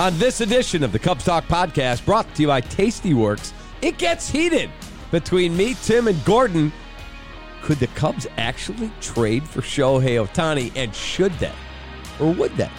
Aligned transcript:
On 0.00 0.16
this 0.18 0.40
edition 0.40 0.82
of 0.82 0.92
the 0.92 0.98
Cubs 0.98 1.26
Talk 1.26 1.44
podcast, 1.44 2.06
brought 2.06 2.34
to 2.34 2.40
you 2.40 2.48
by 2.48 2.62
Tastyworks, 2.62 3.52
it 3.82 3.98
gets 3.98 4.30
heated 4.30 4.70
between 5.10 5.54
me, 5.54 5.74
Tim, 5.74 6.08
and 6.08 6.24
Gordon. 6.24 6.72
Could 7.60 7.80
the 7.80 7.86
Cubs 7.88 8.26
actually 8.38 8.90
trade 9.02 9.46
for 9.46 9.60
Shohei 9.60 10.26
Ohtani, 10.26 10.72
and 10.74 10.94
should 10.94 11.32
they? 11.32 11.52
Or 12.18 12.32
would 12.32 12.56
they? 12.56 12.70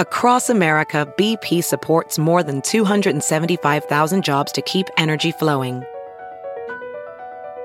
Across 0.00 0.50
America, 0.50 1.14
BP 1.16 1.62
supports 1.62 2.18
more 2.18 2.42
than 2.42 2.60
275,000 2.60 4.24
jobs 4.24 4.50
to 4.50 4.62
keep 4.62 4.88
energy 4.96 5.30
flowing. 5.30 5.84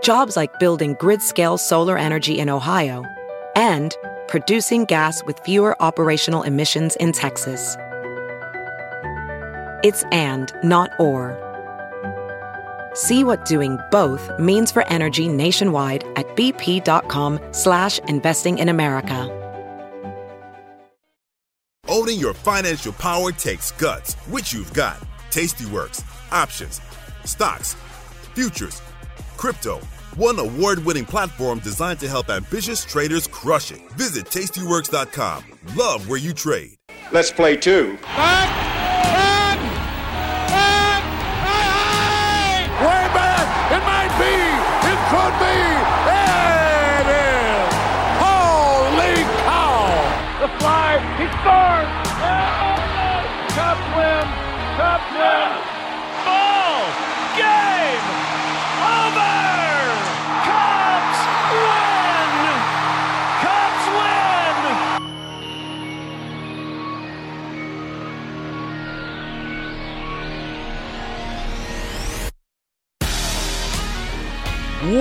Jobs 0.01 0.35
like 0.35 0.59
building 0.59 0.95
grid 0.99 1.21
scale 1.21 1.57
solar 1.57 1.97
energy 1.97 2.39
in 2.39 2.49
Ohio 2.49 3.03
and 3.55 3.95
producing 4.27 4.85
gas 4.85 5.23
with 5.25 5.39
fewer 5.39 5.81
operational 5.81 6.43
emissions 6.43 6.95
in 6.97 7.11
Texas. 7.11 7.75
It's 9.83 10.03
and, 10.11 10.53
not 10.63 10.89
or. 10.99 11.41
See 12.93 13.23
what 13.23 13.45
doing 13.45 13.77
both 13.91 14.31
means 14.39 14.71
for 14.71 14.87
energy 14.87 15.27
nationwide 15.27 16.03
at 16.15 16.27
bp.com 16.35 17.39
slash 17.51 17.99
investing 18.07 18.57
in 18.57 18.69
America. 18.69 19.31
Owning 21.87 22.19
your 22.19 22.33
financial 22.33 22.93
power 22.93 23.31
takes 23.31 23.71
guts, 23.71 24.15
which 24.27 24.53
you've 24.53 24.73
got. 24.73 24.99
Tastyworks, 25.29 26.03
options, 26.31 26.81
stocks, 27.25 27.75
futures, 28.33 28.81
crypto, 29.37 29.79
one 30.17 30.39
award 30.39 30.83
winning 30.85 31.05
platform 31.05 31.59
designed 31.59 31.99
to 31.99 32.07
help 32.07 32.29
ambitious 32.29 32.83
traders 32.83 33.27
crush 33.27 33.71
it. 33.71 33.81
Visit 33.91 34.25
tastyworks.com. 34.25 35.43
Love 35.75 36.07
where 36.09 36.19
you 36.19 36.33
trade. 36.33 36.75
Let's 37.11 37.31
play 37.31 37.55
two. 37.57 37.97
Back! 38.01 38.44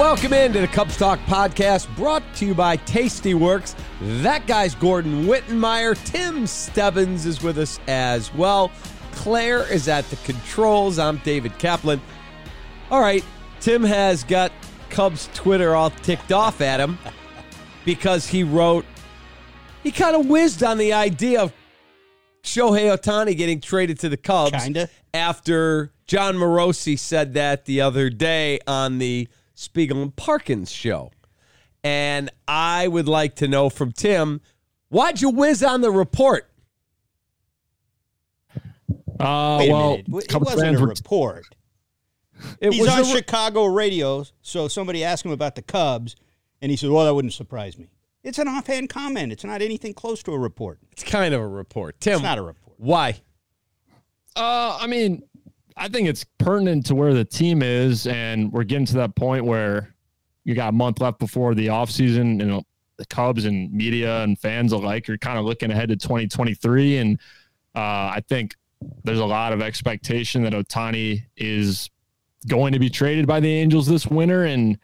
Welcome 0.04 0.34
into 0.34 0.60
the 0.60 0.68
Cubs 0.68 0.98
Talk 0.98 1.18
podcast, 1.20 1.92
brought 1.96 2.22
to 2.34 2.44
you 2.44 2.54
by 2.54 2.76
Tastyworks. 2.76 3.74
That 4.22 4.46
guy's 4.46 4.74
Gordon 4.74 5.24
Wittenmyer. 5.24 5.96
Tim 6.04 6.46
Stebbins 6.46 7.24
is 7.24 7.42
with 7.42 7.56
us 7.56 7.80
as 7.88 8.32
well. 8.34 8.70
Claire 9.12 9.62
is 9.72 9.88
at 9.88 10.04
the 10.10 10.16
controls. 10.16 10.98
I'm 10.98 11.16
David 11.24 11.58
Kaplan. 11.58 12.02
All 12.90 13.00
right, 13.00 13.24
Tim 13.60 13.82
has 13.82 14.24
got 14.24 14.52
Cubs 14.90 15.30
Twitter 15.32 15.74
all 15.74 15.88
ticked 15.88 16.32
off 16.32 16.60
at 16.60 16.80
him 16.80 16.98
because 17.86 18.26
he 18.26 18.44
wrote, 18.44 18.84
he 19.82 19.90
kind 19.90 20.14
of 20.16 20.26
whizzed 20.26 20.62
on 20.62 20.76
the 20.76 20.92
idea 20.92 21.40
of 21.40 21.50
Shohei 22.42 22.94
Ohtani 22.94 23.34
getting 23.34 23.58
traded 23.58 24.00
to 24.00 24.10
the 24.10 24.18
Cubs 24.18 24.64
Kinda. 24.64 24.90
after 25.14 25.94
Jon 26.06 26.34
Morosi 26.34 26.98
said 26.98 27.32
that 27.34 27.64
the 27.64 27.80
other 27.80 28.10
day 28.10 28.60
on 28.66 28.98
the 28.98 29.28
Spiegel 29.54 30.02
and 30.02 30.14
Parkins 30.14 30.70
show. 30.70 31.10
And 31.82 32.30
I 32.48 32.88
would 32.88 33.08
like 33.08 33.36
to 33.36 33.48
know 33.48 33.68
from 33.70 33.92
Tim, 33.92 34.40
why'd 34.88 35.20
you 35.20 35.30
whiz 35.30 35.62
on 35.62 35.80
the 35.82 35.90
report? 35.90 36.50
Uh, 39.20 39.56
Wait 39.60 39.68
a 39.68 39.72
well, 39.72 39.90
minute. 39.90 40.06
It 40.08 40.40
wasn't 40.40 40.76
a 40.76 40.86
report. 40.86 41.44
It 42.60 42.72
He's 42.72 42.80
was 42.80 42.90
on 42.90 42.98
re- 43.00 43.18
Chicago 43.18 43.66
radio, 43.66 44.24
so 44.42 44.66
somebody 44.68 45.04
asked 45.04 45.24
him 45.24 45.30
about 45.30 45.54
the 45.54 45.62
Cubs, 45.62 46.16
and 46.60 46.70
he 46.70 46.76
said, 46.76 46.90
"Well, 46.90 47.04
that 47.04 47.14
wouldn't 47.14 47.32
surprise 47.32 47.78
me." 47.78 47.88
It's 48.24 48.38
an 48.38 48.48
offhand 48.48 48.88
comment. 48.88 49.32
It's 49.32 49.44
not 49.44 49.62
anything 49.62 49.94
close 49.94 50.22
to 50.24 50.32
a 50.32 50.38
report. 50.38 50.78
it's 50.90 51.04
kind 51.04 51.32
of 51.34 51.40
a 51.40 51.46
report. 51.46 52.00
Tim, 52.00 52.14
It's 52.14 52.22
not 52.22 52.38
a 52.38 52.42
report. 52.42 52.74
why? 52.78 53.20
Uh, 54.34 54.78
I 54.80 54.86
mean, 54.88 55.22
I 55.76 55.88
think 55.88 56.08
it's 56.08 56.24
pertinent 56.38 56.86
to 56.86 56.94
where 56.94 57.14
the 57.14 57.24
team 57.24 57.62
is, 57.62 58.06
and 58.06 58.52
we're 58.52 58.64
getting 58.64 58.86
to 58.86 58.94
that 58.94 59.16
point 59.16 59.44
where 59.44 59.94
you 60.44 60.54
got 60.54 60.68
a 60.68 60.72
month 60.72 61.00
left 61.00 61.18
before 61.18 61.54
the 61.54 61.68
offseason. 61.68 62.38
You 62.38 62.46
know, 62.46 62.62
the 62.96 63.06
Cubs 63.06 63.44
and 63.44 63.72
media 63.72 64.22
and 64.22 64.38
fans 64.38 64.72
alike 64.72 65.08
are 65.08 65.18
kind 65.18 65.38
of 65.38 65.44
looking 65.44 65.70
ahead 65.70 65.88
to 65.88 65.96
2023, 65.96 66.98
and 66.98 67.18
uh, 67.74 67.78
I 68.14 68.22
think 68.28 68.54
there's 69.02 69.18
a 69.18 69.24
lot 69.24 69.52
of 69.52 69.62
expectation 69.62 70.42
that 70.42 70.52
Ohtani 70.52 71.24
is 71.36 71.90
going 72.46 72.72
to 72.72 72.78
be 72.78 72.90
traded 72.90 73.26
by 73.26 73.40
the 73.40 73.52
Angels 73.52 73.86
this 73.86 74.06
winter, 74.06 74.44
and 74.44 74.78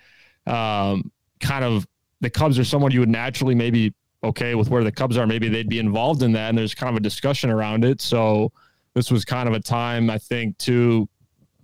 um, 0.47 1.13
kind 1.39 1.65
of 1.65 1.87
the 2.21 2.31
Cubs 2.31 2.59
are 2.59 2.65
someone 2.65 2.91
you 2.91 3.01
would 3.01 3.09
naturally 3.09 3.55
maybe 3.55 3.95
okay 4.25 4.55
with 4.55 4.69
where 4.69 4.83
the 4.83 4.93
Cubs 4.93 5.17
are. 5.17 5.27
Maybe 5.27 5.49
they'd 5.49 5.69
be 5.69 5.79
involved 5.79 6.23
in 6.23 6.33
that, 6.33 6.49
and 6.49 6.59
there's 6.59 6.75
kind 6.75 6.91
of 6.91 6.97
a 6.97 7.03
discussion 7.03 7.49
around 7.49 7.85
it. 7.85 8.01
So 8.01 8.53
this 8.95 9.11
was 9.11 9.25
kind 9.25 9.49
of 9.49 9.55
a 9.55 9.61
time 9.61 10.11
I 10.11 10.19
think 10.19 10.57
to 10.59 11.09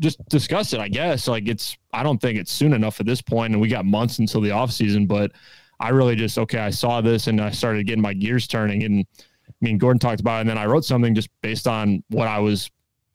just 0.00 0.22
discuss 0.28 0.72
it. 0.72 0.80
I 0.80 0.88
guess 0.88 1.26
like 1.28 1.48
it's 1.48 1.76
I 1.92 2.02
don't 2.02 2.20
think 2.20 2.38
it's 2.38 2.52
soon 2.52 2.72
enough 2.72 3.00
at 3.00 3.06
this 3.06 3.22
point, 3.22 3.52
and 3.52 3.60
we 3.60 3.68
got 3.68 3.84
months 3.84 4.18
until 4.18 4.40
the 4.40 4.50
off 4.50 4.70
season. 4.70 5.06
But 5.06 5.32
I 5.80 5.90
really 5.90 6.16
just 6.16 6.38
okay, 6.38 6.58
I 6.58 6.70
saw 6.70 7.00
this 7.00 7.26
and 7.26 7.40
I 7.40 7.50
started 7.50 7.86
getting 7.86 8.02
my 8.02 8.14
gears 8.14 8.46
turning. 8.46 8.82
And 8.84 9.04
I 9.48 9.52
mean, 9.60 9.78
Gordon 9.78 9.98
talked 9.98 10.20
about 10.20 10.38
it, 10.38 10.40
and 10.42 10.50
then 10.50 10.58
I 10.58 10.66
wrote 10.66 10.84
something 10.84 11.14
just 11.14 11.28
based 11.42 11.66
on 11.66 12.02
what 12.08 12.28
I 12.28 12.38
was 12.38 12.70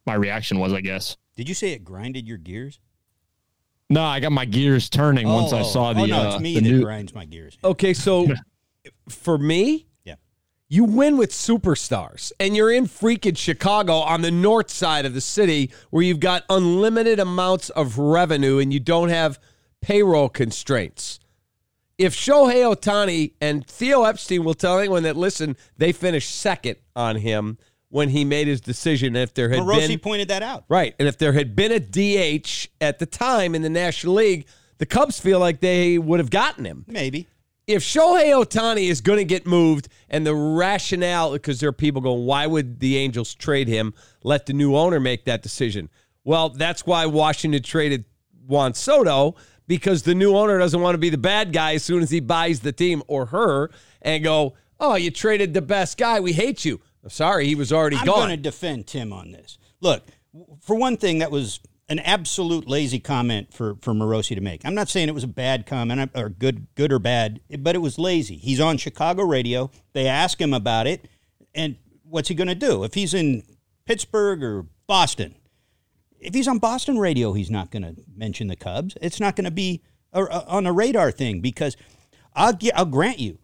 my 0.06 0.14
reaction 0.14 0.58
was, 0.58 0.72
I 0.72 0.80
guess. 0.80 1.16
Did 1.36 1.48
you 1.48 1.54
say 1.54 1.72
it 1.72 1.84
grinded 1.84 2.26
your 2.26 2.38
gears? 2.38 2.80
No, 3.88 4.02
I 4.02 4.20
got 4.20 4.32
my 4.32 4.44
gears 4.44 4.88
turning 4.88 5.28
once 5.28 5.52
I 5.52 5.60
Oh, 5.60 5.64
saw 5.64 5.92
the 5.92 6.00
Oh 6.00 6.06
no, 6.06 6.16
uh, 6.30 6.32
it's 6.34 6.42
me 6.42 6.54
the 6.54 6.60
that 6.62 6.68
new. 6.68 6.82
grinds 6.82 7.14
my 7.14 7.24
gears. 7.26 7.58
Okay, 7.62 7.92
so 7.94 8.26
for 9.08 9.38
me, 9.38 9.72
Yeah. 9.72 9.78
You 10.72 10.84
win 10.84 11.18
with 11.18 11.32
superstars, 11.32 12.32
and 12.40 12.56
you're 12.56 12.72
in 12.72 12.86
freaking 12.86 13.36
Chicago 13.36 13.96
on 13.96 14.22
the 14.22 14.30
north 14.30 14.70
side 14.70 15.04
of 15.04 15.12
the 15.12 15.20
city 15.20 15.70
where 15.90 16.02
you've 16.02 16.18
got 16.18 16.44
unlimited 16.48 17.18
amounts 17.18 17.68
of 17.68 17.98
revenue 17.98 18.56
and 18.56 18.72
you 18.72 18.80
don't 18.80 19.10
have 19.10 19.38
payroll 19.82 20.30
constraints. 20.30 21.20
If 21.98 22.14
Shohei 22.14 22.74
Ohtani 22.74 23.32
and 23.38 23.66
Theo 23.66 24.04
Epstein 24.04 24.44
will 24.44 24.54
tell 24.54 24.78
anyone 24.78 25.02
that 25.02 25.14
listen, 25.14 25.58
they 25.76 25.92
finished 25.92 26.34
second 26.34 26.76
on 26.96 27.16
him 27.16 27.58
when 27.90 28.08
he 28.08 28.24
made 28.24 28.46
his 28.46 28.62
decision. 28.62 29.14
If 29.14 29.34
there 29.34 29.50
had 29.50 29.58
Morosi 29.58 29.88
been 29.88 29.98
pointed 29.98 30.28
that 30.28 30.42
out. 30.42 30.64
Right. 30.70 30.94
And 30.98 31.06
if 31.06 31.18
there 31.18 31.34
had 31.34 31.54
been 31.54 31.72
a 31.72 31.80
DH 31.80 32.68
at 32.80 32.98
the 32.98 33.04
time 33.04 33.54
in 33.54 33.60
the 33.60 33.68
National 33.68 34.14
League, 34.14 34.46
the 34.78 34.86
Cubs 34.86 35.20
feel 35.20 35.38
like 35.38 35.60
they 35.60 35.98
would 35.98 36.18
have 36.18 36.30
gotten 36.30 36.64
him. 36.64 36.86
Maybe. 36.88 37.28
If 37.66 37.82
Shohei 37.82 38.32
Ohtani 38.32 38.88
is 38.88 39.00
going 39.00 39.18
to 39.18 39.24
get 39.24 39.46
moved 39.46 39.88
and 40.08 40.26
the 40.26 40.34
rationale, 40.34 41.32
because 41.32 41.60
there 41.60 41.68
are 41.68 41.72
people 41.72 42.02
going, 42.02 42.26
why 42.26 42.46
would 42.46 42.80
the 42.80 42.96
Angels 42.96 43.34
trade 43.34 43.68
him? 43.68 43.94
Let 44.24 44.46
the 44.46 44.52
new 44.52 44.76
owner 44.76 44.98
make 44.98 45.24
that 45.26 45.42
decision. 45.42 45.88
Well, 46.24 46.48
that's 46.48 46.86
why 46.86 47.06
Washington 47.06 47.62
traded 47.62 48.04
Juan 48.46 48.74
Soto 48.74 49.36
because 49.68 50.02
the 50.02 50.14
new 50.14 50.36
owner 50.36 50.58
doesn't 50.58 50.80
want 50.80 50.94
to 50.94 50.98
be 50.98 51.10
the 51.10 51.18
bad 51.18 51.52
guy 51.52 51.74
as 51.74 51.84
soon 51.84 52.02
as 52.02 52.10
he 52.10 52.20
buys 52.20 52.60
the 52.60 52.72
team 52.72 53.02
or 53.06 53.26
her 53.26 53.70
and 54.02 54.24
go, 54.24 54.54
oh, 54.80 54.96
you 54.96 55.10
traded 55.10 55.54
the 55.54 55.62
best 55.62 55.96
guy. 55.96 56.20
We 56.20 56.32
hate 56.32 56.64
you. 56.64 56.80
I'm 57.02 57.10
sorry, 57.10 57.46
he 57.46 57.54
was 57.54 57.72
already 57.72 57.96
gone. 57.96 58.08
I'm 58.08 58.14
going 58.14 58.30
to 58.30 58.36
defend 58.36 58.86
Tim 58.86 59.12
on 59.12 59.32
this. 59.32 59.58
Look, 59.80 60.04
for 60.60 60.76
one 60.76 60.96
thing, 60.96 61.18
that 61.18 61.30
was 61.30 61.60
an 61.92 61.98
absolute 62.00 62.66
lazy 62.66 62.98
comment 62.98 63.52
for 63.52 63.76
for 63.82 63.92
Morosi 63.92 64.34
to 64.34 64.40
make. 64.40 64.64
I'm 64.64 64.74
not 64.74 64.88
saying 64.88 65.08
it 65.08 65.14
was 65.14 65.24
a 65.24 65.28
bad 65.28 65.66
comment 65.66 66.10
or 66.14 66.30
good 66.30 66.66
good 66.74 66.92
or 66.92 66.98
bad, 66.98 67.40
but 67.60 67.74
it 67.74 67.80
was 67.80 67.98
lazy. 67.98 68.36
He's 68.36 68.58
on 68.58 68.78
Chicago 68.78 69.22
radio. 69.24 69.70
They 69.92 70.08
ask 70.08 70.40
him 70.40 70.54
about 70.54 70.86
it, 70.86 71.06
and 71.54 71.76
what's 72.02 72.28
he 72.28 72.34
going 72.34 72.48
to 72.48 72.54
do 72.54 72.82
if 72.82 72.94
he's 72.94 73.14
in 73.14 73.42
Pittsburgh 73.84 74.42
or 74.42 74.66
Boston? 74.86 75.34
If 76.18 76.34
he's 76.34 76.48
on 76.48 76.58
Boston 76.58 76.98
radio, 76.98 77.32
he's 77.34 77.50
not 77.50 77.70
going 77.70 77.82
to 77.82 77.94
mention 78.16 78.46
the 78.46 78.56
Cubs. 78.56 78.96
It's 79.02 79.20
not 79.20 79.36
going 79.36 79.44
to 79.44 79.50
be 79.50 79.82
a, 80.12 80.22
a- 80.24 80.46
on 80.46 80.66
a 80.66 80.72
radar 80.72 81.10
thing 81.10 81.40
because 81.40 81.76
I'll 82.34 82.58
I'll 82.74 82.86
grant 82.86 83.18
you 83.18 83.38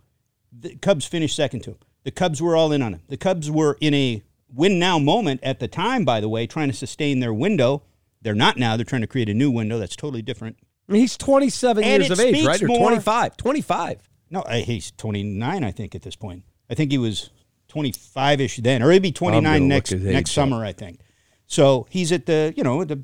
the 0.51 0.77
Cubs 0.77 1.05
finished 1.05 1.37
second 1.37 1.61
to 1.65 1.73
him. 1.73 1.79
The 2.05 2.11
Cubs 2.11 2.41
were 2.41 2.57
all 2.57 2.73
in 2.73 2.81
on 2.81 2.95
him. 2.95 3.03
The 3.09 3.19
Cubs 3.19 3.51
were 3.51 3.77
in 3.81 3.93
a 3.93 4.23
win 4.53 4.79
now 4.79 4.99
moment 4.99 5.41
at 5.43 5.61
the 5.61 5.69
time, 5.69 6.07
by 6.07 6.21
the 6.21 6.29
way, 6.29 6.47
trying 6.47 6.69
to 6.69 6.75
sustain 6.75 7.21
their 7.21 7.35
window. 7.35 7.83
They're 8.23 8.35
not 8.35 8.57
now. 8.57 8.77
They're 8.77 8.85
trying 8.85 9.03
to 9.03 9.07
create 9.07 9.29
a 9.29 9.35
new 9.35 9.51
window 9.51 9.79
that's 9.79 9.97
totally 9.97 10.23
different. 10.23 10.57
I 10.89 10.93
mean, 10.93 11.01
he's 11.03 11.17
27 11.17 11.85
And 11.85 12.03
years 12.03 12.11
of 12.11 12.21
age, 12.21 12.45
right? 12.45 12.63
Or 12.63 12.67
more- 12.67 12.79
25. 12.91 13.37
25. 13.37 13.99
No, 14.31 14.41
uh, 14.41 14.57
he's 14.57 14.91
29, 14.93 15.65
I 15.65 15.71
think, 15.71 15.95
at 15.95 16.03
this 16.03 16.17
point. 16.17 16.45
I 16.71 16.75
think 16.75 16.91
he 16.91 16.99
was 16.99 17.31
25 17.69 18.41
ish 18.41 18.57
then, 18.59 18.83
or 18.83 18.91
he'd 18.91 19.03
be 19.03 19.13
29 19.13 19.69
next 19.69 19.93
next 19.93 20.33
summer, 20.33 20.65
I 20.65 20.73
think. 20.73 21.01
So 21.47 21.87
he's 21.91 22.13
at 22.13 22.27
the 22.27 22.53
you 22.57 22.63
know 22.63 22.85
the 22.85 23.03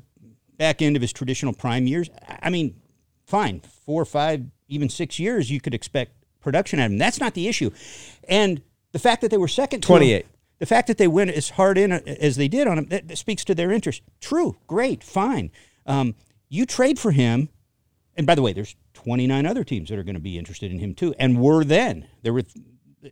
back 0.57 0.81
end 0.81 0.95
of 0.95 1.01
his 1.01 1.11
traditional 1.11 1.53
prime 1.53 1.87
years. 1.87 2.09
I- 2.41 2.49
mean, 2.49 2.75
fine, 3.25 3.61
four, 3.85 4.05
five, 4.05 4.45
even 4.67 4.89
six 4.89 5.17
years, 5.19 5.49
you 5.49 5.59
could 5.59 5.73
expect 5.73 6.11
production 6.41 6.79
out 6.79 6.87
of 6.87 6.91
him. 6.93 6.97
That's 6.99 7.19
not 7.19 7.33
the 7.33 7.47
issue, 7.47 7.71
and 8.27 8.61
the 8.91 8.99
fact 8.99 9.21
that 9.21 9.31
they 9.31 9.37
were 9.37 9.47
second, 9.47 9.81
to 9.81 9.87
him, 9.87 9.97
28. 9.99 10.25
The 10.59 10.65
fact 10.65 10.87
that 10.87 10.97
they 10.97 11.07
went 11.07 11.31
as 11.31 11.51
hard 11.51 11.77
in 11.77 11.91
uh, 11.91 11.99
as 12.05 12.35
they 12.35 12.47
did 12.47 12.67
on 12.67 12.77
him, 12.77 12.85
that, 12.87 13.07
that 13.07 13.17
speaks 13.17 13.43
to 13.45 13.55
their 13.55 13.71
interest. 13.71 14.01
True, 14.21 14.57
great, 14.67 15.03
fine. 15.03 15.51
Um, 15.85 16.15
you 16.49 16.65
trade 16.65 16.99
for 16.99 17.11
him, 17.11 17.49
and 18.15 18.25
by 18.25 18.35
the 18.35 18.41
way, 18.41 18.53
there's 18.53 18.75
29 18.93 19.45
other 19.45 19.63
teams 19.63 19.89
that 19.89 19.99
are 19.99 20.03
going 20.03 20.15
to 20.15 20.21
be 20.21 20.37
interested 20.37 20.71
in 20.71 20.79
him 20.79 20.93
too, 20.93 21.13
and 21.19 21.39
were 21.41 21.63
then 21.63 22.07
there 22.21 22.33
were. 22.33 22.43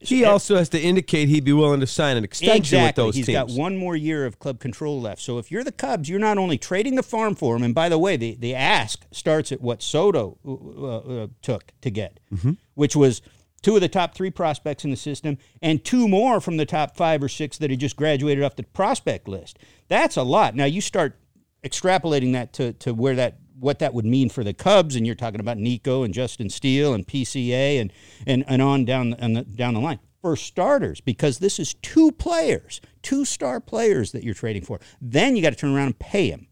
He 0.01 0.25
also 0.25 0.55
has 0.55 0.69
to 0.69 0.81
indicate 0.81 1.29
he'd 1.29 1.43
be 1.43 1.53
willing 1.53 1.79
to 1.81 1.85
sign 1.85 2.17
an 2.17 2.23
extension 2.23 2.57
exactly. 2.79 2.87
with 2.87 2.95
those 2.95 3.15
He's 3.15 3.27
teams. 3.27 3.37
He's 3.47 3.55
got 3.55 3.61
one 3.61 3.77
more 3.77 3.95
year 3.95 4.25
of 4.25 4.39
club 4.39 4.59
control 4.59 4.99
left. 4.99 5.21
So 5.21 5.37
if 5.37 5.51
you're 5.51 5.63
the 5.63 5.71
Cubs, 5.71 6.09
you're 6.09 6.17
not 6.19 6.39
only 6.39 6.57
trading 6.57 6.95
the 6.95 7.03
farm 7.03 7.35
for 7.35 7.55
him, 7.55 7.61
and 7.61 7.75
by 7.75 7.89
the 7.89 7.99
way, 7.99 8.17
the, 8.17 8.35
the 8.39 8.55
ask 8.55 9.05
starts 9.11 9.51
at 9.51 9.61
what 9.61 9.83
Soto 9.83 10.39
uh, 10.43 10.97
uh, 11.23 11.27
took 11.43 11.73
to 11.81 11.91
get, 11.91 12.19
Mm-hmm. 12.33 12.53
which 12.73 12.95
was 12.95 13.21
two 13.63 13.75
of 13.75 13.81
the 13.81 13.89
top 13.89 14.13
three 14.13 14.29
prospects 14.29 14.85
in 14.85 14.91
the 14.91 14.97
system, 14.97 15.39
and 15.61 15.83
two 15.83 16.07
more 16.07 16.39
from 16.39 16.57
the 16.57 16.65
top 16.65 16.95
five 16.95 17.23
or 17.23 17.29
six 17.29 17.57
that 17.57 17.71
had 17.71 17.79
just 17.79 17.95
graduated 17.95 18.43
off 18.43 18.55
the 18.55 18.63
prospect 18.63 19.27
list. 19.27 19.57
That's 19.87 20.17
a 20.17 20.23
lot. 20.23 20.55
Now 20.55 20.65
you 20.65 20.81
start 20.81 21.17
extrapolating 21.63 22.33
that 22.33 22.53
to, 22.53 22.73
to 22.73 22.93
where 22.93 23.15
that 23.15 23.37
what 23.59 23.79
that 23.79 23.93
would 23.93 24.05
mean 24.05 24.29
for 24.29 24.43
the 24.43 24.53
Cubs, 24.53 24.95
and 24.95 25.05
you're 25.05 25.15
talking 25.15 25.39
about 25.39 25.57
Nico 25.57 26.03
and 26.03 26.13
Justin 26.13 26.49
Steele 26.49 26.93
and 26.93 27.07
PCA 27.07 27.79
and 27.79 27.91
and, 28.27 28.43
and 28.47 28.61
on 28.61 28.85
down 28.85 29.13
on 29.15 29.33
the, 29.33 29.43
down 29.43 29.73
the 29.73 29.79
line 29.79 29.99
for 30.21 30.35
starters, 30.37 31.01
because 31.01 31.39
this 31.39 31.59
is 31.59 31.73
two 31.75 32.09
players, 32.13 32.79
two 33.01 33.25
star 33.25 33.59
players 33.59 34.13
that 34.13 34.23
you're 34.23 34.33
trading 34.33 34.63
for. 34.63 34.79
Then 35.01 35.35
you 35.35 35.41
got 35.41 35.49
to 35.49 35.57
turn 35.57 35.75
around 35.75 35.87
and 35.87 35.99
pay 35.99 36.29
him. 36.29 36.47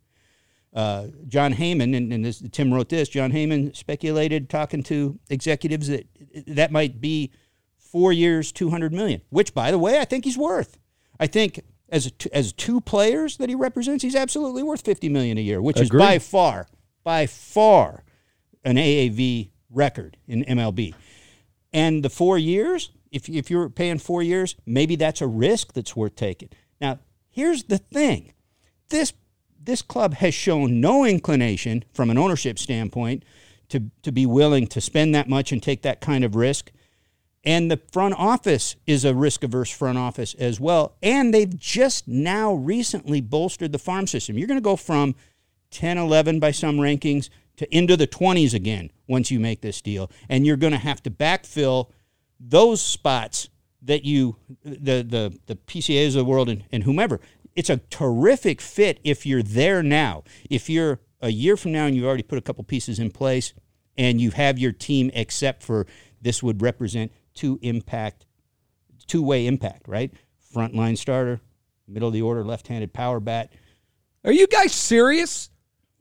Uh, 0.74 1.08
Jon 1.28 1.54
Heyman, 1.54 1.96
and, 1.96 2.14
and 2.14 2.24
this, 2.24 2.42
Tim 2.52 2.74
wrote 2.74 2.90
this. 2.90 3.10
Jon 3.10 3.32
Heyman 3.32 3.76
speculated, 3.76 4.50
talking 4.50 4.84
to 4.84 5.20
executives, 5.30 5.90
that 5.90 6.06
that 6.48 6.72
might 6.72 7.02
be 7.02 7.32
four 7.78 8.14
years, 8.14 8.52
two 8.52 8.70
hundred 8.70 8.94
million. 8.94 9.22
Which, 9.30 9.54
by 9.54 9.72
the 9.72 9.78
way, 9.78 10.00
I 10.00 10.06
think 10.06 10.24
he's 10.24 10.38
worth. 10.38 10.78
I 11.20 11.28
think 11.28 11.60
as 11.90 12.08
a, 12.08 12.36
as 12.36 12.54
two 12.54 12.80
players 12.80 13.38
that 13.38 13.50
he 13.50 13.56
represents, 13.56 14.02
he's 14.02 14.16
absolutely 14.16 14.64
worth 14.64 14.82
fifty 14.82 15.10
million 15.10 15.38
a 15.38 15.42
year, 15.42 15.62
which 15.62 15.78
Agreed. 15.78 16.00
is 16.02 16.08
by 16.08 16.20
far, 16.20 16.68
by 17.04 17.28
far, 17.28 18.04
an 18.64 18.78
AAV 18.78 19.50
record 19.70 20.18
in 20.26 20.46
MLB. 20.46 20.94
And 21.74 22.04
the 22.04 22.10
four 22.10 22.38
years, 22.38 22.92
if 23.12 23.28
if 23.28 23.52
you're 23.52 23.70
paying 23.70 23.98
four 23.98 24.24
years, 24.24 24.56
maybe 24.66 24.96
that's 24.96 25.22
a 25.22 25.28
risk 25.28 25.74
that's 25.74 25.96
worth 25.98 26.16
taking. 26.16 26.50
Now, 26.80 27.00
here's 27.30 27.66
the 27.66 27.78
thing: 27.78 28.32
this 28.90 29.12
this 29.64 29.82
club 29.82 30.16
has 30.16 30.34
shown 30.34 30.82
no 30.82 31.06
inclination 31.06 31.84
from 31.94 32.10
an 32.10 32.18
ownership 32.18 32.58
standpoint 32.58 33.24
to 33.70 33.84
to 34.04 34.12
be 34.12 34.26
willing 34.26 34.68
to 34.68 34.82
spend 34.82 35.16
that 35.16 35.30
much 35.30 35.52
and 35.52 35.62
take 35.62 35.82
that 35.82 36.02
kind 36.02 36.24
of 36.24 36.36
risk. 36.36 36.72
And 37.44 37.72
the 37.72 37.82
front 37.92 38.14
office 38.18 38.76
is 38.86 39.04
a 39.04 39.16
risk 39.16 39.44
averse 39.44 39.72
front 39.72 39.98
office 39.98 40.36
as 40.36 40.60
well. 40.60 40.96
And 41.02 41.34
they've 41.34 41.58
just 41.58 42.08
now 42.08 42.54
recently 42.54 43.20
bolstered 43.20 43.72
the 43.72 43.80
farm 43.80 44.06
system. 44.06 44.38
You're 44.38 44.48
going 44.48 44.60
to 44.60 44.64
go 44.64 44.76
from 44.76 45.16
10, 45.72 45.98
11 45.98 46.40
by 46.40 46.52
some 46.52 46.78
rankings 46.78 47.30
to 47.58 47.76
into 47.76 47.98
the 47.98 48.06
20s 48.06 48.54
again 48.54 48.92
once 49.08 49.32
you 49.32 49.40
make 49.40 49.62
this 49.62 49.82
deal. 49.82 50.12
And 50.30 50.46
you're 50.46 50.58
going 50.58 50.74
to 50.74 50.78
have 50.78 51.02
to 51.04 51.10
backfill 51.10 51.90
those 52.40 52.82
spots 52.82 53.50
that 53.82 54.06
you, 54.06 54.36
the, 54.64 55.02
the, 55.02 55.38
the 55.48 55.56
PCAs 55.56 56.10
of 56.10 56.14
the 56.14 56.26
world 56.26 56.50
and, 56.50 56.64
and 56.72 56.84
whomever. 56.84 57.20
It's 57.56 57.70
a 57.70 57.78
terrific 57.78 58.62
fit 58.62 59.00
if 59.04 59.26
you're 59.26 59.44
there 59.44 59.84
now. 59.84 60.24
If 60.50 60.70
you're 60.70 61.00
a 61.22 61.30
year 61.30 61.56
from 61.56 61.72
now 61.72 61.86
and 61.86 61.96
you've 61.96 62.06
already 62.06 62.24
put 62.24 62.38
a 62.38 62.42
couple 62.42 62.64
pieces 62.64 62.98
in 62.98 63.12
place 63.12 63.54
and 63.98 64.20
you 64.20 64.32
have 64.32 64.58
your 64.58 64.72
team 64.72 65.12
except 65.14 65.64
for 65.64 65.86
this 66.22 66.42
would 66.42 66.62
represent 66.62 67.12
two 67.34 67.60
impact, 67.62 68.26
two 69.08 69.22
way 69.22 69.46
impact, 69.46 69.88
right? 69.88 70.12
Frontline 70.54 70.98
starter, 70.98 71.40
middle 71.88 72.08
of 72.08 72.14
the 72.14 72.22
order, 72.22 72.44
left 72.44 72.68
handed 72.68 72.94
power 72.94 73.20
bat. 73.20 73.54
Are 74.24 74.32
you 74.32 74.48
guys 74.48 74.74
serious? 74.74 75.51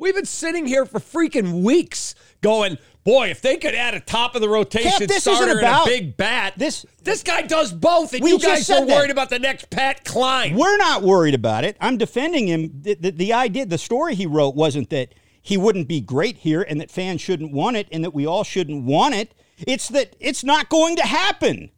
We've 0.00 0.14
been 0.14 0.24
sitting 0.24 0.66
here 0.66 0.86
for 0.86 0.98
freaking 0.98 1.62
weeks 1.62 2.14
going, 2.40 2.78
boy, 3.04 3.28
if 3.28 3.42
they 3.42 3.58
could 3.58 3.74
add 3.74 3.92
a 3.92 4.00
top 4.00 4.34
of 4.34 4.40
the 4.40 4.48
rotation 4.48 4.90
Cap, 4.90 5.00
this 5.00 5.26
isn't 5.26 5.34
starter 5.34 5.58
about- 5.58 5.86
and 5.86 5.94
a 5.94 5.98
big 6.00 6.16
bat. 6.16 6.54
this- 6.56 6.86
this 7.04 7.22
guy 7.22 7.42
does 7.42 7.70
both, 7.70 8.14
and 8.14 8.24
We 8.24 8.30
you 8.30 8.38
just 8.38 8.48
guys 8.48 8.66
said 8.66 8.82
are 8.82 8.86
that. 8.86 8.94
worried 8.96 9.10
about 9.10 9.28
the 9.28 9.38
next 9.38 9.68
Pat 9.68 10.04
Klein. 10.06 10.56
We're 10.56 10.78
not 10.78 11.02
worried 11.02 11.34
about 11.34 11.64
it. 11.64 11.76
I'm 11.82 11.98
defending 11.98 12.48
him. 12.48 12.80
The, 12.80 12.94
the, 12.94 13.10
the 13.10 13.32
idea, 13.34 13.66
the 13.66 13.76
story 13.78 14.14
he 14.14 14.24
wrote 14.24 14.54
wasn't 14.56 14.88
that 14.88 15.14
he 15.42 15.58
wouldn't 15.58 15.86
be 15.86 16.00
great 16.00 16.38
here 16.38 16.62
and 16.62 16.80
that 16.80 16.90
fans 16.90 17.20
shouldn't 17.20 17.52
want 17.52 17.76
it 17.76 17.86
and 17.92 18.02
that 18.02 18.14
we 18.14 18.24
all 18.26 18.42
shouldn't 18.42 18.84
want 18.84 19.14
it. 19.14 19.34
It's 19.66 19.88
that 19.88 20.16
it's 20.18 20.42
not 20.42 20.70
going 20.70 20.96
to 20.96 21.02
happen. 21.02 21.70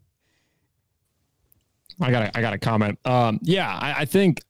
I 2.01 2.11
got 2.13 2.31
I 2.37 2.41
got 2.41 2.53
a 2.53 2.59
comment. 2.59 2.99
Um, 3.05 3.41
yeah, 3.43 3.69
I, 3.69 4.01
I 4.01 4.05
think 4.05 4.43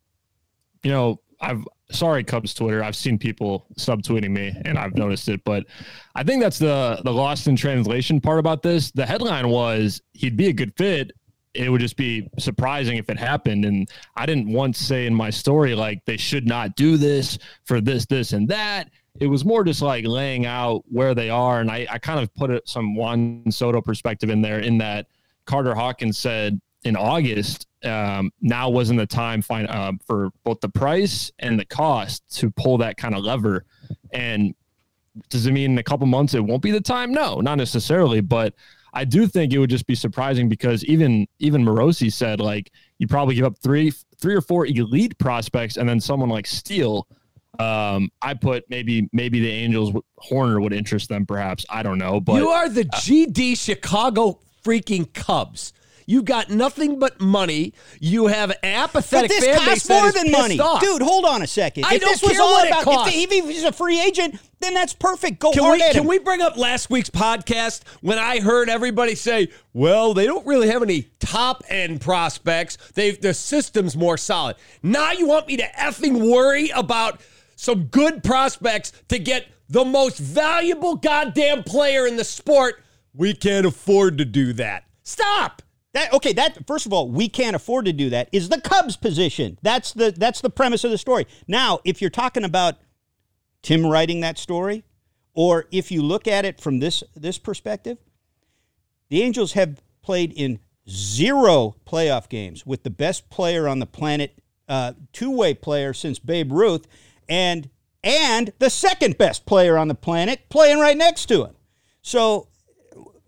you 0.82 0.90
know 0.90 1.20
I've 1.40 1.66
sorry 1.92 2.24
Cubs 2.24 2.54
Twitter. 2.54 2.82
I've 2.82 2.96
seen 2.96 3.18
people 3.18 3.66
subtweeting 3.78 4.30
me 4.30 4.54
and 4.64 4.78
I've 4.78 4.94
noticed 4.94 5.28
it, 5.28 5.42
but 5.44 5.64
I 6.14 6.22
think 6.22 6.42
that's 6.42 6.58
the 6.58 7.00
the 7.04 7.12
lost 7.12 7.46
in 7.46 7.56
translation 7.56 8.20
part 8.20 8.38
about 8.38 8.62
this. 8.62 8.90
The 8.90 9.06
headline 9.06 9.48
was 9.48 10.00
he'd 10.12 10.36
be 10.36 10.48
a 10.48 10.52
good 10.52 10.72
fit. 10.76 11.12
It 11.54 11.68
would 11.68 11.80
just 11.80 11.96
be 11.96 12.28
surprising 12.38 12.96
if 12.96 13.10
it 13.10 13.18
happened. 13.18 13.64
And 13.64 13.88
I 14.16 14.24
didn't 14.24 14.50
once 14.50 14.78
say 14.78 15.06
in 15.06 15.14
my 15.14 15.30
story 15.30 15.74
like 15.74 16.02
they 16.06 16.16
should 16.16 16.46
not 16.46 16.76
do 16.76 16.96
this 16.96 17.38
for 17.64 17.80
this, 17.80 18.06
this, 18.06 18.32
and 18.32 18.48
that. 18.48 18.88
It 19.20 19.26
was 19.26 19.44
more 19.44 19.62
just 19.62 19.82
like 19.82 20.06
laying 20.06 20.46
out 20.46 20.84
where 20.88 21.14
they 21.14 21.28
are, 21.28 21.60
and 21.60 21.70
I, 21.70 21.86
I 21.90 21.98
kind 21.98 22.18
of 22.20 22.34
put 22.34 22.50
it, 22.50 22.66
some 22.66 22.96
Juan 22.96 23.44
Soto 23.50 23.82
perspective 23.82 24.30
in 24.30 24.40
there. 24.40 24.60
In 24.60 24.78
that 24.78 25.08
Carter 25.44 25.74
Hawkins 25.74 26.16
said 26.16 26.58
in 26.84 26.96
August, 26.96 27.66
um, 27.84 28.32
now 28.40 28.68
wasn't 28.68 28.98
the 28.98 29.06
time 29.06 29.42
find, 29.42 29.68
uh, 29.68 29.92
for 30.06 30.30
both 30.44 30.60
the 30.60 30.68
price 30.68 31.30
and 31.38 31.58
the 31.58 31.64
cost 31.64 32.22
to 32.38 32.50
pull 32.50 32.78
that 32.78 32.96
kind 32.96 33.14
of 33.14 33.24
lever. 33.24 33.64
And 34.12 34.54
does 35.28 35.46
it 35.46 35.52
mean 35.52 35.72
in 35.72 35.78
a 35.78 35.82
couple 35.82 36.06
months 36.06 36.34
it 36.34 36.40
won't 36.44 36.62
be 36.62 36.70
the 36.70 36.80
time? 36.80 37.12
No, 37.12 37.40
not 37.40 37.56
necessarily. 37.56 38.20
But 38.20 38.54
I 38.94 39.04
do 39.04 39.26
think 39.26 39.52
it 39.52 39.58
would 39.58 39.70
just 39.70 39.86
be 39.86 39.94
surprising 39.94 40.48
because 40.48 40.84
even 40.84 41.26
even 41.38 41.64
Morosi 41.64 42.12
said 42.12 42.40
like 42.40 42.70
you 42.98 43.06
probably 43.06 43.34
give 43.34 43.44
up 43.44 43.56
three 43.58 43.92
three 44.18 44.34
or 44.34 44.40
four 44.40 44.66
elite 44.66 45.16
prospects 45.18 45.76
and 45.76 45.88
then 45.88 46.00
someone 46.00 46.28
like 46.28 46.46
Steele. 46.46 47.06
Um, 47.58 48.10
I 48.22 48.32
put 48.34 48.64
maybe 48.70 49.08
maybe 49.12 49.40
the 49.40 49.50
Angels 49.50 49.92
Hoerner 50.30 50.60
would 50.62 50.72
interest 50.72 51.08
them 51.08 51.26
perhaps. 51.26 51.66
I 51.68 51.82
don't 51.82 51.98
know, 51.98 52.20
but 52.20 52.34
you 52.34 52.48
are 52.48 52.68
the 52.68 52.84
GD 52.84 53.58
Chicago 53.58 54.40
freaking 54.64 55.12
Cubs. 55.12 55.72
You've 56.06 56.24
got 56.24 56.50
nothing 56.50 56.98
but 56.98 57.20
money. 57.20 57.74
You 58.00 58.26
have 58.26 58.50
an 58.50 58.56
But 58.62 58.68
apathetic 58.68 59.30
this 59.30 59.58
costs 59.58 59.88
more 59.88 60.12
than 60.12 60.30
money, 60.30 60.58
off. 60.60 60.80
dude. 60.80 61.02
Hold 61.02 61.24
on 61.24 61.42
a 61.42 61.46
second. 61.46 61.84
I 61.84 61.94
if 61.94 62.00
don't 62.00 62.10
this 62.12 62.22
was 62.22 62.32
care 62.32 62.40
all 62.42 62.52
what 62.52 62.68
it 62.68 62.84
costs. 62.84 63.14
if, 63.16 63.32
if 63.32 63.44
he's 63.46 63.64
a 63.64 63.72
free 63.72 64.00
agent, 64.00 64.38
then 64.60 64.74
that's 64.74 64.92
perfect. 64.94 65.38
Go 65.38 65.52
Can 65.52 65.62
hard 65.62 65.76
we 65.78 65.82
at 65.82 65.92
can 65.92 66.02
him. 66.02 66.08
we 66.08 66.18
bring 66.18 66.40
up 66.40 66.56
last 66.56 66.90
week's 66.90 67.10
podcast 67.10 67.82
when 68.00 68.18
I 68.18 68.40
heard 68.40 68.68
everybody 68.68 69.14
say, 69.14 69.48
"Well, 69.72 70.14
they 70.14 70.26
don't 70.26 70.46
really 70.46 70.68
have 70.68 70.82
any 70.82 71.08
top 71.20 71.62
end 71.68 72.00
prospects. 72.00 72.78
They 72.94 73.12
the 73.12 73.34
system's 73.34 73.96
more 73.96 74.16
solid." 74.16 74.56
Now 74.82 75.12
you 75.12 75.26
want 75.26 75.46
me 75.48 75.56
to 75.56 75.64
effing 75.78 76.30
worry 76.30 76.68
about 76.70 77.20
some 77.56 77.84
good 77.84 78.22
prospects 78.24 78.92
to 79.08 79.18
get 79.18 79.46
the 79.68 79.84
most 79.84 80.18
valuable 80.18 80.96
goddamn 80.96 81.62
player 81.62 82.06
in 82.06 82.16
the 82.16 82.24
sport? 82.24 82.82
We 83.14 83.32
can't 83.34 83.64
afford 83.66 84.18
to 84.18 84.24
do 84.24 84.52
that. 84.54 84.84
Stop. 85.02 85.61
That 85.94 86.12
okay, 86.14 86.32
that 86.32 86.66
first 86.66 86.86
of 86.86 86.92
all, 86.92 87.08
we 87.08 87.28
can't 87.28 87.54
afford 87.54 87.84
to 87.84 87.92
do 87.92 88.10
that. 88.10 88.28
Is 88.32 88.48
the 88.48 88.60
Cubs 88.60 88.96
position. 88.96 89.58
That's 89.62 89.92
the 89.92 90.10
that's 90.10 90.40
the 90.40 90.50
premise 90.50 90.84
of 90.84 90.90
the 90.90 90.98
story. 90.98 91.26
Now, 91.46 91.80
if 91.84 92.00
you're 92.00 92.10
talking 92.10 92.44
about 92.44 92.76
Tim 93.62 93.84
writing 93.86 94.20
that 94.20 94.38
story, 94.38 94.84
or 95.34 95.66
if 95.70 95.90
you 95.90 96.02
look 96.02 96.26
at 96.26 96.44
it 96.44 96.60
from 96.60 96.78
this 96.78 97.04
this 97.14 97.38
perspective, 97.38 97.98
the 99.10 99.22
Angels 99.22 99.52
have 99.52 99.82
played 100.00 100.32
in 100.32 100.60
zero 100.88 101.76
playoff 101.86 102.28
games 102.28 102.64
with 102.66 102.82
the 102.82 102.90
best 102.90 103.28
player 103.28 103.68
on 103.68 103.78
the 103.78 103.86
planet, 103.86 104.38
uh, 104.68 104.94
two-way 105.12 105.54
player 105.54 105.92
since 105.92 106.18
Babe 106.18 106.52
Ruth, 106.52 106.86
and 107.28 107.68
and 108.02 108.52
the 108.58 108.70
second 108.70 109.18
best 109.18 109.44
player 109.44 109.76
on 109.76 109.88
the 109.88 109.94
planet 109.94 110.48
playing 110.48 110.78
right 110.78 110.96
next 110.96 111.26
to 111.26 111.44
him. 111.44 111.54
So 112.00 112.48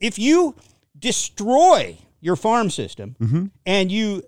if 0.00 0.18
you 0.18 0.56
destroy 0.98 1.98
your 2.24 2.36
farm 2.36 2.70
system 2.70 3.16
mm-hmm. 3.20 3.46
and 3.66 3.92
you 3.92 4.22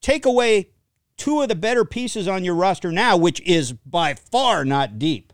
take 0.00 0.24
away 0.24 0.70
two 1.16 1.42
of 1.42 1.48
the 1.48 1.54
better 1.54 1.84
pieces 1.84 2.26
on 2.26 2.44
your 2.44 2.54
roster 2.54 2.90
now, 2.90 3.16
which 3.16 3.40
is 3.42 3.72
by 3.72 4.14
far 4.14 4.64
not 4.64 4.98
deep, 4.98 5.32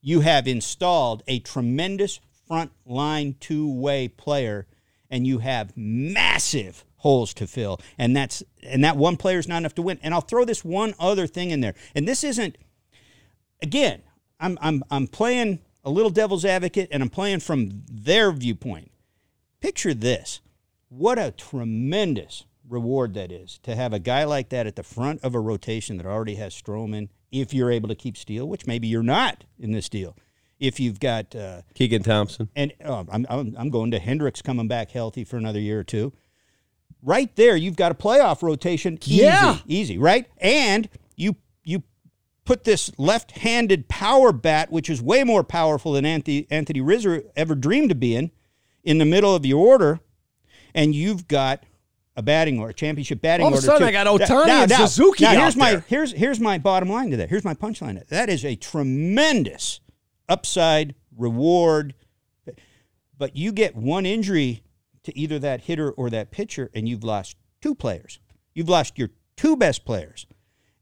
you 0.00 0.20
have 0.20 0.46
installed 0.46 1.24
a 1.26 1.40
tremendous 1.40 2.20
front 2.46 2.70
line 2.86 3.34
two 3.40 3.70
way 3.70 4.06
player, 4.06 4.66
and 5.10 5.26
you 5.26 5.38
have 5.38 5.76
massive 5.76 6.84
holes 6.98 7.34
to 7.34 7.46
fill. 7.46 7.80
And 7.98 8.16
that's 8.16 8.42
and 8.62 8.84
that 8.84 8.96
one 8.96 9.16
player 9.16 9.38
is 9.38 9.48
not 9.48 9.58
enough 9.58 9.74
to 9.74 9.82
win. 9.82 9.98
And 10.02 10.14
I'll 10.14 10.20
throw 10.20 10.44
this 10.44 10.64
one 10.64 10.94
other 10.98 11.26
thing 11.26 11.50
in 11.50 11.60
there. 11.60 11.74
And 11.94 12.06
this 12.06 12.22
isn't 12.22 12.56
again, 13.60 14.02
I'm 14.38 14.58
I'm 14.60 14.84
I'm 14.90 15.08
playing 15.08 15.58
a 15.84 15.90
little 15.90 16.10
devil's 16.10 16.44
advocate 16.44 16.88
and 16.92 17.02
I'm 17.02 17.10
playing 17.10 17.40
from 17.40 17.82
their 17.90 18.30
viewpoint. 18.30 18.92
Picture 19.60 19.92
this. 19.92 20.40
What 20.88 21.18
a 21.18 21.30
tremendous 21.32 22.44
reward 22.68 23.14
that 23.14 23.32
is 23.32 23.58
to 23.62 23.74
have 23.74 23.92
a 23.92 23.98
guy 23.98 24.24
like 24.24 24.50
that 24.50 24.66
at 24.66 24.76
the 24.76 24.82
front 24.82 25.22
of 25.22 25.34
a 25.34 25.40
rotation 25.40 25.96
that 25.98 26.06
already 26.06 26.34
has 26.36 26.54
Stroman, 26.54 27.08
if 27.30 27.52
you're 27.52 27.70
able 27.70 27.88
to 27.88 27.94
keep 27.94 28.16
Steele, 28.16 28.48
which 28.48 28.66
maybe 28.66 28.88
you're 28.88 29.02
not 29.02 29.44
in 29.58 29.72
this 29.72 29.88
deal. 29.88 30.16
If 30.58 30.80
you've 30.80 30.98
got 30.98 31.34
uh, 31.36 31.62
Keegan 31.74 32.02
Thompson. 32.02 32.48
and 32.56 32.72
oh, 32.84 33.06
I'm, 33.10 33.26
I'm 33.30 33.54
I'm 33.56 33.70
going 33.70 33.92
to 33.92 33.98
Hendricks 33.98 34.42
coming 34.42 34.66
back 34.66 34.90
healthy 34.90 35.22
for 35.24 35.36
another 35.36 35.60
year 35.60 35.78
or 35.78 35.84
two. 35.84 36.12
Right 37.00 37.34
there, 37.36 37.54
you've 37.54 37.76
got 37.76 37.92
a 37.92 37.94
playoff 37.94 38.42
rotation. 38.42 38.98
Easy, 39.04 39.22
Yeah. 39.22 39.58
easy, 39.66 39.98
right? 39.98 40.26
And 40.38 40.88
you 41.16 41.36
you 41.62 41.84
put 42.44 42.64
this 42.64 42.90
left-handed 42.98 43.88
power 43.88 44.32
bat, 44.32 44.72
which 44.72 44.90
is 44.90 45.00
way 45.00 45.22
more 45.22 45.44
powerful 45.44 45.92
than 45.92 46.04
Anthony 46.04 46.46
Anthony 46.50 46.80
Rizzo 46.80 47.22
ever 47.36 47.54
dreamed 47.54 47.92
of 47.92 48.00
being, 48.00 48.32
in 48.82 48.98
the 48.98 49.04
middle 49.04 49.34
of 49.36 49.46
your 49.46 49.64
order, 49.64 50.00
and 50.74 50.94
you've 50.94 51.28
got 51.28 51.64
a 52.16 52.22
batting 52.22 52.58
order, 52.58 52.70
a 52.70 52.74
championship 52.74 53.20
batting 53.20 53.44
All 53.46 53.52
of 53.52 53.54
a 53.54 53.56
order. 53.58 53.66
sudden, 53.66 53.82
too. 53.82 53.86
I 53.88 53.92
got 53.92 54.06
Ohtani 54.06 54.46
Now- 54.46 54.62
and 54.62 54.70
now- 54.70 54.86
Suzuki 54.86 55.24
Now, 55.24 55.40
here's 55.40 55.56
my 55.56 55.70
there. 55.72 55.84
here's 55.88 56.12
here's 56.12 56.40
my 56.40 56.58
bottom 56.58 56.88
line 56.88 57.10
to 57.10 57.16
that. 57.18 57.28
Here's 57.30 57.44
my 57.44 57.54
punchline. 57.54 58.04
That 58.08 58.28
is 58.28 58.44
a 58.44 58.56
tremendous 58.56 59.80
upside 60.28 60.94
reward, 61.16 61.94
but 63.16 63.36
you 63.36 63.52
get 63.52 63.76
one 63.76 64.04
injury 64.06 64.62
to 65.04 65.16
either 65.18 65.38
that 65.38 65.62
hitter 65.62 65.90
or 65.92 66.10
that 66.10 66.30
pitcher, 66.30 66.70
and 66.74 66.88
you've 66.88 67.04
lost 67.04 67.36
two 67.62 67.74
players. 67.74 68.18
You've 68.54 68.68
lost 68.68 68.98
your 68.98 69.10
two 69.36 69.56
best 69.56 69.84
players, 69.84 70.26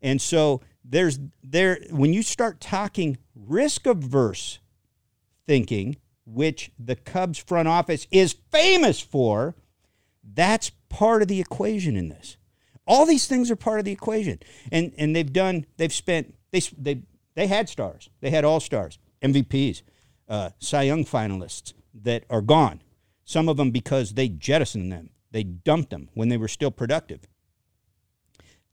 and 0.02 0.20
so 0.20 0.62
there's 0.84 1.18
there 1.42 1.80
when 1.90 2.12
you 2.14 2.22
start 2.22 2.60
talking 2.60 3.18
risk 3.34 3.86
averse 3.86 4.58
thinking, 5.46 5.96
which 6.24 6.70
the 6.78 6.96
Cubs 6.96 7.38
front 7.38 7.68
office 7.68 8.06
is 8.10 8.34
famous 8.50 9.00
for, 9.00 9.54
that's 10.34 10.70
part 10.88 11.22
of 11.22 11.28
the 11.28 11.40
equation 11.40 11.96
in 11.96 12.08
this. 12.08 12.36
All 12.86 13.06
these 13.06 13.26
things 13.26 13.50
are 13.50 13.56
part 13.56 13.78
of 13.78 13.84
the 13.84 13.92
equation, 13.92 14.38
and 14.70 14.92
and 14.96 15.14
they've 15.14 15.32
done. 15.32 15.66
They've 15.76 15.92
spent. 15.92 16.34
They 16.52 16.60
they 16.78 17.02
they 17.34 17.46
had 17.46 17.68
stars. 17.68 18.08
They 18.20 18.30
had 18.30 18.44
all 18.44 18.60
stars, 18.60 18.98
MVPs, 19.22 19.82
uh, 20.28 20.50
Cy 20.58 20.82
Young 20.82 21.04
finalists 21.04 21.74
that 22.02 22.24
are 22.30 22.42
gone. 22.42 22.82
Some 23.24 23.48
of 23.48 23.56
them 23.56 23.70
because 23.70 24.14
they 24.14 24.28
jettisoned 24.28 24.92
them. 24.92 25.10
They 25.32 25.42
dumped 25.42 25.90
them 25.90 26.08
when 26.14 26.28
they 26.28 26.36
were 26.36 26.48
still 26.48 26.70
productive. 26.70 27.20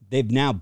They've 0.09 0.29
now 0.29 0.61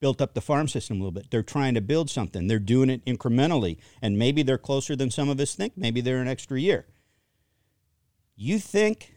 built 0.00 0.20
up 0.20 0.34
the 0.34 0.40
farm 0.40 0.68
system 0.68 0.96
a 0.96 1.00
little 1.00 1.12
bit. 1.12 1.30
They're 1.30 1.42
trying 1.42 1.74
to 1.74 1.80
build 1.80 2.10
something. 2.10 2.46
They're 2.46 2.58
doing 2.58 2.90
it 2.90 3.04
incrementally, 3.04 3.78
and 4.02 4.18
maybe 4.18 4.42
they're 4.42 4.58
closer 4.58 4.96
than 4.96 5.10
some 5.10 5.28
of 5.28 5.38
us 5.38 5.54
think. 5.54 5.74
Maybe 5.76 6.00
they're 6.00 6.20
an 6.20 6.28
extra 6.28 6.60
year. 6.60 6.86
You 8.36 8.58
think 8.58 9.13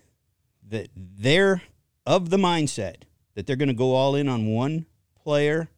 that 0.70 0.90
they're 0.96 1.62
of 2.06 2.30
the 2.30 2.38
mindset 2.38 3.04
that 3.36 3.46
they're 3.46 3.56
going 3.56 3.68
to 3.68 3.74
go 3.74 3.94
all 3.94 4.16
in 4.16 4.28
on 4.28 4.48
one 4.48 4.86
player 5.24 5.70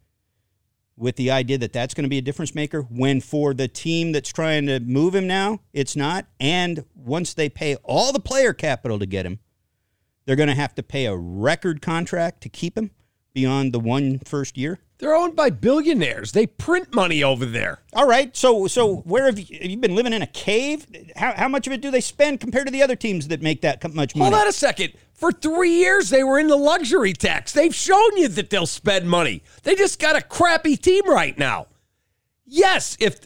with 0.96 1.15
the 1.15 1.31
idea 1.31 1.58
that 1.58 1.74
that's 1.74 1.93
going 1.93 2.03
to 2.03 2.10
be 2.10 2.17
a 2.17 2.22
difference 2.22 2.53
maker 2.53 2.81
when 2.81 3.22
for 3.22 3.53
the 3.53 3.67
team 3.67 4.12
that's 4.12 4.31
trying 4.31 4.65
to 4.65 4.79
move 4.81 5.15
him 5.15 5.25
now, 5.25 5.60
it's 5.72 5.96
not. 5.96 6.27
And 6.39 6.84
once 6.93 7.34
they 7.34 7.50
pay 7.50 7.75
all 7.77 8.12
the 8.12 8.19
player 8.19 8.53
capital 8.53 9.00
to 9.00 9.05
get 9.05 9.25
him, 9.25 9.39
they're 10.25 10.36
going 10.36 10.50
to 10.50 10.55
have 10.55 10.75
to 10.75 10.84
pay 10.84 11.05
a 11.05 11.15
record 11.15 11.81
contract 11.81 12.41
to 12.41 12.50
keep 12.50 12.77
him 12.77 12.91
beyond 13.34 13.74
the 13.74 13.79
one 13.79 14.19
first 14.19 14.58
year. 14.58 14.79
They're 15.00 15.15
owned 15.15 15.36
by 15.36 15.50
billionaires. 15.50 16.34
They 16.34 16.46
print 16.46 16.94
money 16.94 17.24
over 17.24 17.46
there. 17.46 17.79
All 17.94 18.06
right. 18.06 18.36
So 18.36 18.68
so 18.68 18.98
where 18.98 19.25
have 19.25 19.39
you, 19.39 19.58
have 19.58 19.72
you 19.72 19.77
been 19.77 19.96
living 19.96 20.12
in 20.12 20.22
a 20.22 20.27
cave? 20.27 20.86
How, 21.15 21.34
how 21.34 21.48
much 21.48 21.68
of 21.68 21.74
it 21.74 21.79
do 21.82 21.89
they 21.89 22.01
spend 22.01 22.41
compared 22.41 22.68
to 22.68 22.72
the 22.72 22.84
other 22.84 22.98
teams 22.98 23.29
that 23.29 23.41
make 23.41 23.62
that 23.62 23.82
much 23.94 24.13
money? 24.15 24.29
Hold 24.29 24.41
on 24.41 24.48
a 24.48 24.51
second. 24.51 24.94
For 25.13 25.32
three 25.32 25.72
years, 25.72 26.10
they 26.10 26.24
were 26.24 26.38
in 26.38 26.48
the 26.48 26.58
luxury 26.58 27.13
tax. 27.13 27.53
They've 27.53 27.74
shown 27.74 28.18
you 28.18 28.27
that 28.27 28.50
they'll 28.50 28.65
spend 28.65 29.10
money. 29.10 29.41
They 29.63 29.75
just 29.75 30.00
got 30.00 30.18
a 30.18 30.22
crappy 30.22 30.75
team 30.75 31.10
right 31.10 31.38
now. 31.38 31.68
Yes, 32.46 32.98
if 33.00 33.25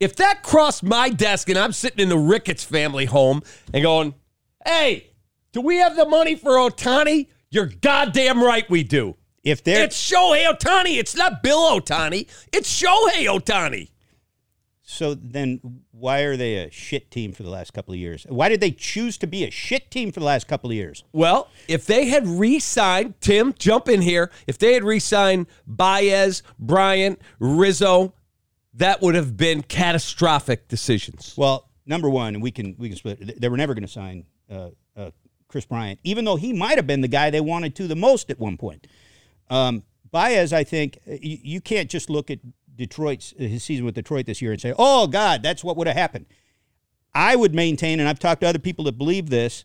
if 0.00 0.16
that 0.16 0.42
crossed 0.42 0.82
my 0.82 1.08
desk 1.08 1.48
and 1.48 1.58
I'm 1.58 1.72
sitting 1.72 2.00
in 2.00 2.10
the 2.10 2.18
Ricketts 2.18 2.64
family 2.64 3.06
home 3.06 3.42
and 3.72 3.82
going, 3.82 4.14
"Hey, 4.66 5.12
do 5.52 5.62
we 5.62 5.78
have 5.78 5.96
the 5.96 6.06
money 6.06 6.34
for 6.34 6.52
Ohtani?" 6.52 7.28
You're 7.50 7.66
goddamn 7.66 8.42
right 8.42 8.68
we 8.68 8.82
do. 8.82 9.16
If 9.44 9.62
they're 9.62 9.84
It's 9.84 10.10
Shohei 10.10 10.46
Ohtani. 10.46 10.96
It's 10.98 11.14
not 11.14 11.42
Bill 11.42 11.60
Ohtani. 11.60 12.26
It's 12.52 12.82
Shohei 12.82 13.26
Ohtani. 13.26 13.90
so 14.82 15.14
then 15.14 15.60
why 15.92 16.20
are 16.20 16.36
they 16.36 16.56
a 16.56 16.70
shit 16.70 17.10
team 17.10 17.32
for 17.32 17.42
the 17.42 17.50
last 17.50 17.72
couple 17.72 17.92
of 17.94 18.00
years? 18.00 18.26
Why 18.28 18.48
did 18.48 18.60
they 18.60 18.70
choose 18.70 19.16
to 19.18 19.26
be 19.26 19.44
a 19.44 19.50
shit 19.50 19.90
team 19.90 20.12
for 20.12 20.20
the 20.20 20.26
last 20.26 20.46
couple 20.48 20.70
of 20.70 20.76
years? 20.76 21.04
Well, 21.12 21.48
if 21.68 21.86
they 21.86 22.06
had 22.06 22.26
re-signed 22.26 23.20
Tim, 23.20 23.54
jump 23.58 23.88
in 23.88 24.02
here. 24.02 24.30
If 24.46 24.58
they 24.58 24.74
had 24.74 24.84
re-signed 24.84 25.46
Baez, 25.66 26.42
Bryant, 26.58 27.20
Rizzo, 27.38 28.14
that 28.74 29.00
would 29.02 29.14
have 29.14 29.36
been 29.36 29.62
catastrophic 29.62 30.68
decisions. 30.68 31.34
Well, 31.36 31.70
number 31.86 32.10
one, 32.10 32.40
we 32.40 32.50
can 32.50 32.74
we 32.78 32.88
can 32.88 32.98
split. 32.98 33.40
They 33.40 33.48
were 33.48 33.56
never 33.56 33.74
going 33.74 33.86
to 33.86 33.92
sign 33.92 34.24
uh, 34.50 34.70
uh, 34.96 35.10
Kris 35.48 35.64
Bryant, 35.64 36.00
even 36.02 36.24
though 36.24 36.36
he 36.36 36.52
might 36.52 36.76
have 36.76 36.86
been 36.86 37.00
the 37.00 37.08
guy 37.08 37.30
they 37.30 37.40
wanted 37.40 37.74
to 37.76 37.86
the 37.86 37.96
most 37.96 38.30
at 38.30 38.38
one 38.38 38.56
point. 38.56 38.86
Um, 39.50 39.82
Baez, 40.10 40.52
I 40.52 40.64
think 40.64 40.98
you, 41.06 41.38
you 41.42 41.60
can't 41.60 41.90
just 41.90 42.08
look 42.08 42.30
at 42.30 42.38
Detroit's 42.76 43.34
his 43.36 43.62
season 43.62 43.84
with 43.84 43.94
Detroit 43.94 44.26
this 44.26 44.42
year 44.42 44.52
and 44.52 44.60
say, 44.60 44.74
"Oh 44.78 45.06
God, 45.06 45.42
that's 45.42 45.62
what 45.62 45.76
would 45.76 45.86
have 45.86 45.96
happened." 45.96 46.26
I 47.14 47.36
would 47.36 47.54
maintain, 47.54 48.00
and 48.00 48.08
I've 48.08 48.18
talked 48.18 48.40
to 48.40 48.48
other 48.48 48.58
people 48.58 48.84
that 48.86 48.98
believe 48.98 49.30
this. 49.30 49.64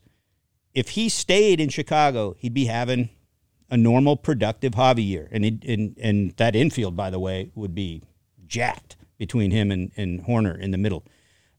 If 0.74 0.90
he 0.90 1.10
stayed 1.10 1.60
in 1.60 1.70
Chicago, 1.70 2.36
he'd 2.38 2.54
be 2.54 2.66
having 2.66 3.10
a 3.72 3.78
normal, 3.78 4.16
productive 4.16 4.74
Javi 4.74 5.08
year, 5.08 5.28
and 5.32 5.44
and 5.46 5.98
and 6.02 6.32
that 6.38 6.56
infield, 6.56 6.96
by 6.96 7.10
the 7.10 7.20
way, 7.20 7.52
would 7.56 7.74
be 7.74 8.04
jacked 8.46 8.98
between 9.18 9.52
him 9.52 9.72
and, 9.72 9.92
and 9.98 10.24
Hoerner 10.24 10.60
in 10.60 10.72
the 10.72 10.78
middle. 10.78 11.06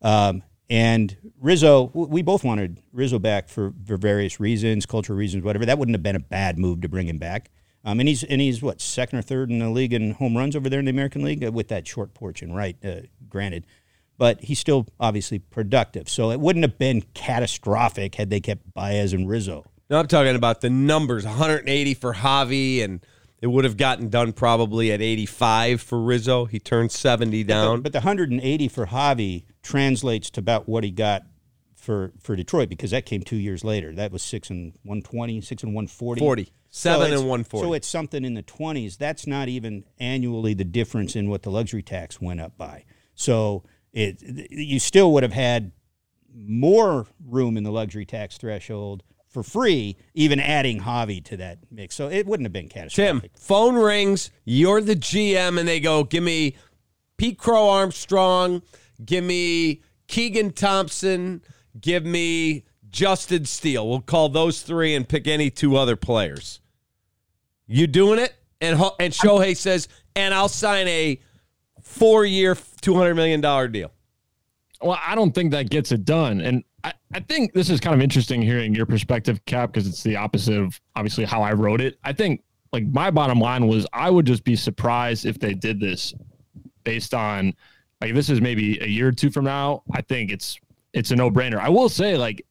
Um, 0.02 0.42
and 0.68 1.16
Rizzo, 1.40 1.90
we 1.94 2.22
both 2.22 2.44
wanted 2.44 2.80
Rizzo 2.92 3.18
back 3.18 3.48
for, 3.48 3.74
for 3.84 3.96
various 3.96 4.38
reasons, 4.38 4.86
cultural 4.86 5.18
reasons, 5.18 5.44
whatever. 5.44 5.66
That 5.66 5.78
wouldn't 5.78 5.94
have 5.94 6.02
been 6.02 6.16
a 6.16 6.20
bad 6.20 6.58
move 6.58 6.80
to 6.82 6.88
bring 6.88 7.08
him 7.08 7.18
back. 7.18 7.50
Um, 7.84 7.98
and 8.00 8.08
he's 8.08 8.22
and 8.22 8.40
he's 8.40 8.60
what 8.60 8.80
second 8.80 9.20
or 9.20 9.22
third 9.22 9.50
in 9.50 9.58
the 9.58 9.70
league 9.70 9.94
in 9.94 10.12
home 10.12 10.36
runs 10.36 10.54
over 10.54 10.68
there 10.68 10.78
in 10.78 10.84
the 10.84 10.90
American 10.90 11.22
League 11.22 11.42
uh, 11.42 11.50
with 11.50 11.68
that 11.68 11.86
short 11.86 12.12
porch 12.12 12.42
and 12.42 12.54
right, 12.54 12.76
uh, 12.84 13.00
granted, 13.28 13.66
but 14.18 14.42
he's 14.42 14.58
still 14.58 14.86
obviously 14.98 15.38
productive. 15.38 16.08
So 16.08 16.30
it 16.30 16.40
wouldn't 16.40 16.64
have 16.64 16.78
been 16.78 17.02
catastrophic 17.14 18.16
had 18.16 18.28
they 18.28 18.40
kept 18.40 18.74
Baez 18.74 19.12
and 19.12 19.28
Rizzo. 19.28 19.64
No, 19.88 19.98
I'm 19.98 20.06
talking 20.06 20.36
about 20.36 20.60
the 20.60 20.70
numbers 20.70 21.24
180 21.24 21.94
for 21.94 22.14
Javi, 22.14 22.84
and 22.84 23.04
it 23.40 23.46
would 23.46 23.64
have 23.64 23.76
gotten 23.76 24.10
done 24.10 24.32
probably 24.32 24.92
at 24.92 25.00
85 25.00 25.80
for 25.80 26.00
Rizzo. 26.00 26.44
He 26.44 26.58
turned 26.58 26.92
70 26.92 27.44
down. 27.44 27.80
But 27.80 27.92
the 27.92 27.98
180 27.98 28.68
for 28.68 28.86
Javi 28.86 29.44
translates 29.62 30.30
to 30.30 30.40
about 30.40 30.68
what 30.68 30.84
he 30.84 30.90
got 30.90 31.22
for 31.74 32.12
for 32.20 32.36
Detroit 32.36 32.68
because 32.68 32.90
that 32.90 33.06
came 33.06 33.22
two 33.22 33.36
years 33.36 33.64
later. 33.64 33.92
That 33.92 34.12
was 34.12 34.22
six 34.22 34.50
and 34.50 34.74
120, 34.82 35.40
six 35.40 35.62
and 35.62 35.74
140. 35.74 36.20
40. 36.20 36.52
Seven 36.70 37.06
it's- 37.08 37.20
and 37.20 37.28
140. 37.28 37.66
So 37.66 37.72
it's 37.72 37.88
something 37.88 38.24
in 38.24 38.34
the 38.34 38.42
20s. 38.42 38.96
That's 38.96 39.26
not 39.26 39.48
even 39.48 39.84
annually 39.98 40.54
the 40.54 40.64
difference 40.64 41.16
in 41.16 41.28
what 41.28 41.42
the 41.42 41.50
luxury 41.50 41.82
tax 41.82 42.20
went 42.20 42.40
up 42.40 42.56
by. 42.56 42.84
So 43.14 43.64
it 43.92 44.22
you 44.50 44.78
still 44.78 45.12
would 45.12 45.22
have 45.24 45.32
had 45.32 45.72
more 46.32 47.06
room 47.26 47.56
in 47.56 47.64
the 47.64 47.72
luxury 47.72 48.06
tax 48.06 48.38
threshold 48.38 49.02
for 49.28 49.42
free, 49.42 49.96
even 50.14 50.40
adding 50.40 50.80
Javi 50.80 51.24
to 51.24 51.36
that 51.38 51.58
mix. 51.70 51.94
So 51.94 52.08
it 52.08 52.26
wouldn't 52.26 52.46
have 52.46 52.52
been 52.52 52.68
Tim, 52.68 53.22
phone 53.34 53.74
rings. 53.74 54.30
You're 54.44 54.80
the 54.80 54.96
GM, 54.96 55.58
and 55.58 55.68
they 55.68 55.80
go, 55.80 56.04
"Give 56.04 56.22
me 56.22 56.56
Pete 57.16 57.38
Crow 57.38 57.68
Armstrong. 57.68 58.62
Give 59.04 59.24
me 59.24 59.82
Keegan 60.08 60.52
Thompson. 60.52 61.42
Give 61.80 62.04
me 62.04 62.64
Justin 62.90 63.44
Steele. 63.44 63.88
We'll 63.88 64.00
call 64.00 64.28
those 64.28 64.62
three 64.62 64.94
and 64.94 65.08
pick 65.08 65.26
any 65.26 65.50
two 65.50 65.76
other 65.76 65.96
players. 65.96 66.60
You 67.66 67.86
doing 67.86 68.18
it?" 68.18 68.34
And 68.60 68.80
and 68.98 69.12
Shohei 69.12 69.56
says, 69.56 69.88
"And 70.16 70.34
I'll 70.34 70.48
sign 70.48 70.88
a 70.88 71.20
four-year, 71.82 72.56
two 72.80 72.94
hundred 72.94 73.14
million 73.14 73.40
dollar 73.40 73.68
deal." 73.68 73.92
Well, 74.82 74.98
I 75.06 75.14
don't 75.14 75.34
think 75.34 75.52
that 75.52 75.70
gets 75.70 75.92
it 75.92 76.04
done. 76.04 76.40
And 76.40 76.64
I, 76.82 76.94
I 77.12 77.20
think 77.20 77.52
this 77.52 77.68
is 77.68 77.80
kind 77.80 77.94
of 77.94 78.00
interesting 78.00 78.40
hearing 78.40 78.74
your 78.74 78.86
perspective, 78.86 79.44
Cap, 79.44 79.72
because 79.72 79.86
it's 79.86 80.02
the 80.02 80.16
opposite 80.16 80.58
of 80.58 80.80
obviously 80.96 81.24
how 81.24 81.42
I 81.42 81.52
wrote 81.52 81.80
it. 81.80 81.98
I 82.02 82.12
think 82.12 82.42
like 82.72 82.86
my 82.86 83.10
bottom 83.10 83.38
line 83.40 83.66
was 83.66 83.86
I 83.92 84.08
would 84.10 84.26
just 84.26 84.44
be 84.44 84.56
surprised 84.56 85.26
if 85.26 85.38
they 85.38 85.54
did 85.54 85.80
this 85.80 86.14
based 86.84 87.12
on 87.12 87.54
Like 88.00 88.14
this 88.14 88.30
is 88.30 88.40
maybe 88.40 88.78
a 88.80 88.86
year 88.86 89.08
or 89.08 89.12
two 89.12 89.30
from 89.30 89.44
now. 89.44 89.82
I 89.92 90.00
think 90.00 90.30
it's 90.30 90.58
it's 90.92 91.10
a 91.10 91.16
no 91.16 91.30
brainer. 91.30 91.58
I 91.58 91.68
will 91.68 91.88
say 91.88 92.16
like 92.16 92.44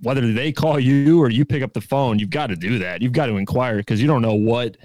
whether 0.00 0.32
they 0.32 0.52
call 0.52 0.78
you 0.78 1.20
or 1.20 1.28
you 1.30 1.44
pick 1.44 1.62
up 1.62 1.72
the 1.72 1.80
phone, 1.80 2.18
you've 2.18 2.30
got 2.30 2.48
to 2.48 2.56
do 2.56 2.78
that. 2.78 3.02
You've 3.02 3.12
got 3.12 3.26
to 3.26 3.36
inquire 3.36 3.78
because 3.78 4.00
you 4.00 4.06
don't 4.06 4.22
know 4.22 4.34
what 4.34 4.76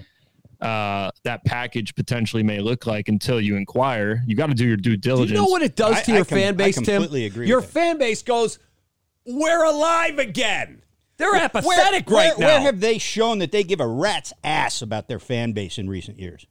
uh, 0.60 1.10
that 1.24 1.44
package 1.44 1.94
potentially 1.94 2.42
may 2.42 2.58
look 2.60 2.86
like 2.86 3.08
until 3.08 3.40
you 3.40 3.56
inquire. 3.56 4.22
You 4.26 4.34
got 4.34 4.46
to 4.48 4.54
do 4.54 4.66
your 4.66 4.76
due 4.76 4.96
Do 4.96 4.96
diligence. 4.96 5.30
you 5.30 5.36
know 5.36 5.44
what 5.50 5.62
it 5.62 5.76
does 5.76 6.02
to 6.02 6.12
I 6.12 6.16
your 6.16 6.24
com- 6.24 6.38
fan 6.38 6.48
I 6.54 6.56
base, 6.56 6.74
Tim? 6.76 6.84
completely 6.84 7.26
agree 7.26 7.46
Your 7.46 7.60
with 7.60 7.70
fan 7.70 7.98
base 7.98 8.22
goes, 8.22 8.58
"We're 9.26 9.64
alive 9.64 10.18
again." 10.18 10.82
They're 11.16 11.30
Where- 11.32 11.42
apathetic 11.42 12.08
where, 12.10 12.30
right 12.30 12.38
now. 12.38 12.46
Where 12.46 12.60
have 12.62 12.80
they 12.80 12.98
shown 12.98 13.38
that 13.38 13.52
they 13.52 13.62
give 13.62 13.78
a 13.80 13.86
rat's 13.86 14.32
ass 14.42 14.82
about 14.82 15.06
their 15.06 15.20
fan 15.20 15.52
base 15.52 15.78
in 15.78 15.88
recent 15.88 16.18
years? 16.18 16.44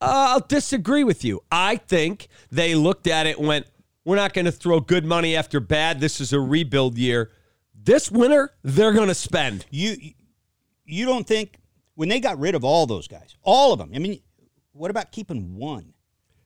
Uh, 0.00 0.30
I'll 0.30 0.40
disagree 0.40 1.04
with 1.04 1.24
you. 1.24 1.42
I 1.52 1.76
think 1.76 2.28
they 2.50 2.74
looked 2.74 3.06
at 3.06 3.26
it 3.26 3.38
and 3.38 3.46
went, 3.46 3.66
"We're 4.04 4.16
not 4.16 4.32
going 4.32 4.46
to 4.46 4.52
throw 4.52 4.80
good 4.80 5.04
money 5.04 5.36
after 5.36 5.60
bad. 5.60 6.00
This 6.00 6.20
is 6.20 6.32
a 6.32 6.40
rebuild 6.40 6.98
year. 6.98 7.30
This 7.88 8.10
winter, 8.10 8.52
they're 8.62 8.92
going 8.92 9.08
to 9.08 9.14
spend." 9.14 9.64
You 9.70 9.96
you 10.84 11.04
don't 11.06 11.26
think 11.26 11.58
when 11.94 12.08
they 12.08 12.20
got 12.20 12.38
rid 12.38 12.54
of 12.54 12.64
all 12.64 12.86
those 12.86 13.08
guys, 13.08 13.34
all 13.42 13.72
of 13.72 13.78
them? 13.78 13.90
I 13.94 13.98
mean, 13.98 14.20
what 14.72 14.90
about 14.90 15.10
keeping 15.12 15.56
one? 15.56 15.92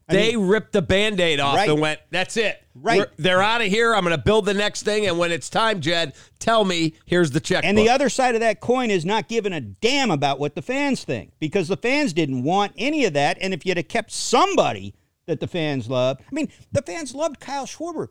I 0.09 0.15
They 0.15 0.37
mean, 0.37 0.49
ripped 0.49 0.73
the 0.73 0.83
band-aid 0.83 1.39
off 1.39 1.55
Right. 1.57 1.71
and 1.71 1.81
went, 1.81 2.01
"That's 2.11 2.37
it. 2.37 2.61
Right. 2.75 2.99
We're- 2.99 3.11
they're 3.19 3.41
out 3.41 3.61
of 3.61 3.69
here. 3.69 3.95
I'm 3.95 4.03
going 4.03 4.17
to 4.17 4.23
build 4.23 4.47
the 4.47 4.53
next 4.55 4.83
thing, 4.83 5.07
and 5.07 5.17
when 5.17 5.31
it's 5.31 5.49
time, 5.49 5.81
Jed, 5.81 6.15
tell 6.41 6.65
me. 6.65 6.95
Here's 7.07 7.31
the 7.31 7.41
check." 7.41 7.65
and 7.65 7.79
the 7.79 7.89
other 7.89 8.09
side 8.09 8.35
of 8.35 8.41
that 8.41 8.61
coin 8.61 8.91
is 8.91 9.05
not 9.05 9.29
giving 9.29 9.53
a 9.53 9.61
damn 9.61 10.11
about 10.11 10.39
what 10.41 10.55
the 10.57 10.63
fans 10.63 11.05
think 11.05 11.33
because 11.39 11.69
the 11.69 11.77
fans 11.77 12.13
didn't 12.13 12.43
want 12.43 12.73
any 12.77 13.05
of 13.05 13.13
that. 13.15 13.39
And 13.41 13.55
if 13.55 13.65
you'd 13.65 13.77
have 13.77 13.89
kept 13.89 14.11
somebody 14.11 14.95
that 15.27 15.39
the 15.41 15.47
fans 15.47 15.89
loved, 15.89 16.21
I 16.21 16.35
mean, 16.35 16.49
the 16.73 16.83
fans 16.83 17.15
loved 17.15 17.39
Kyle 17.39 17.67
Schwarber. 17.67 18.09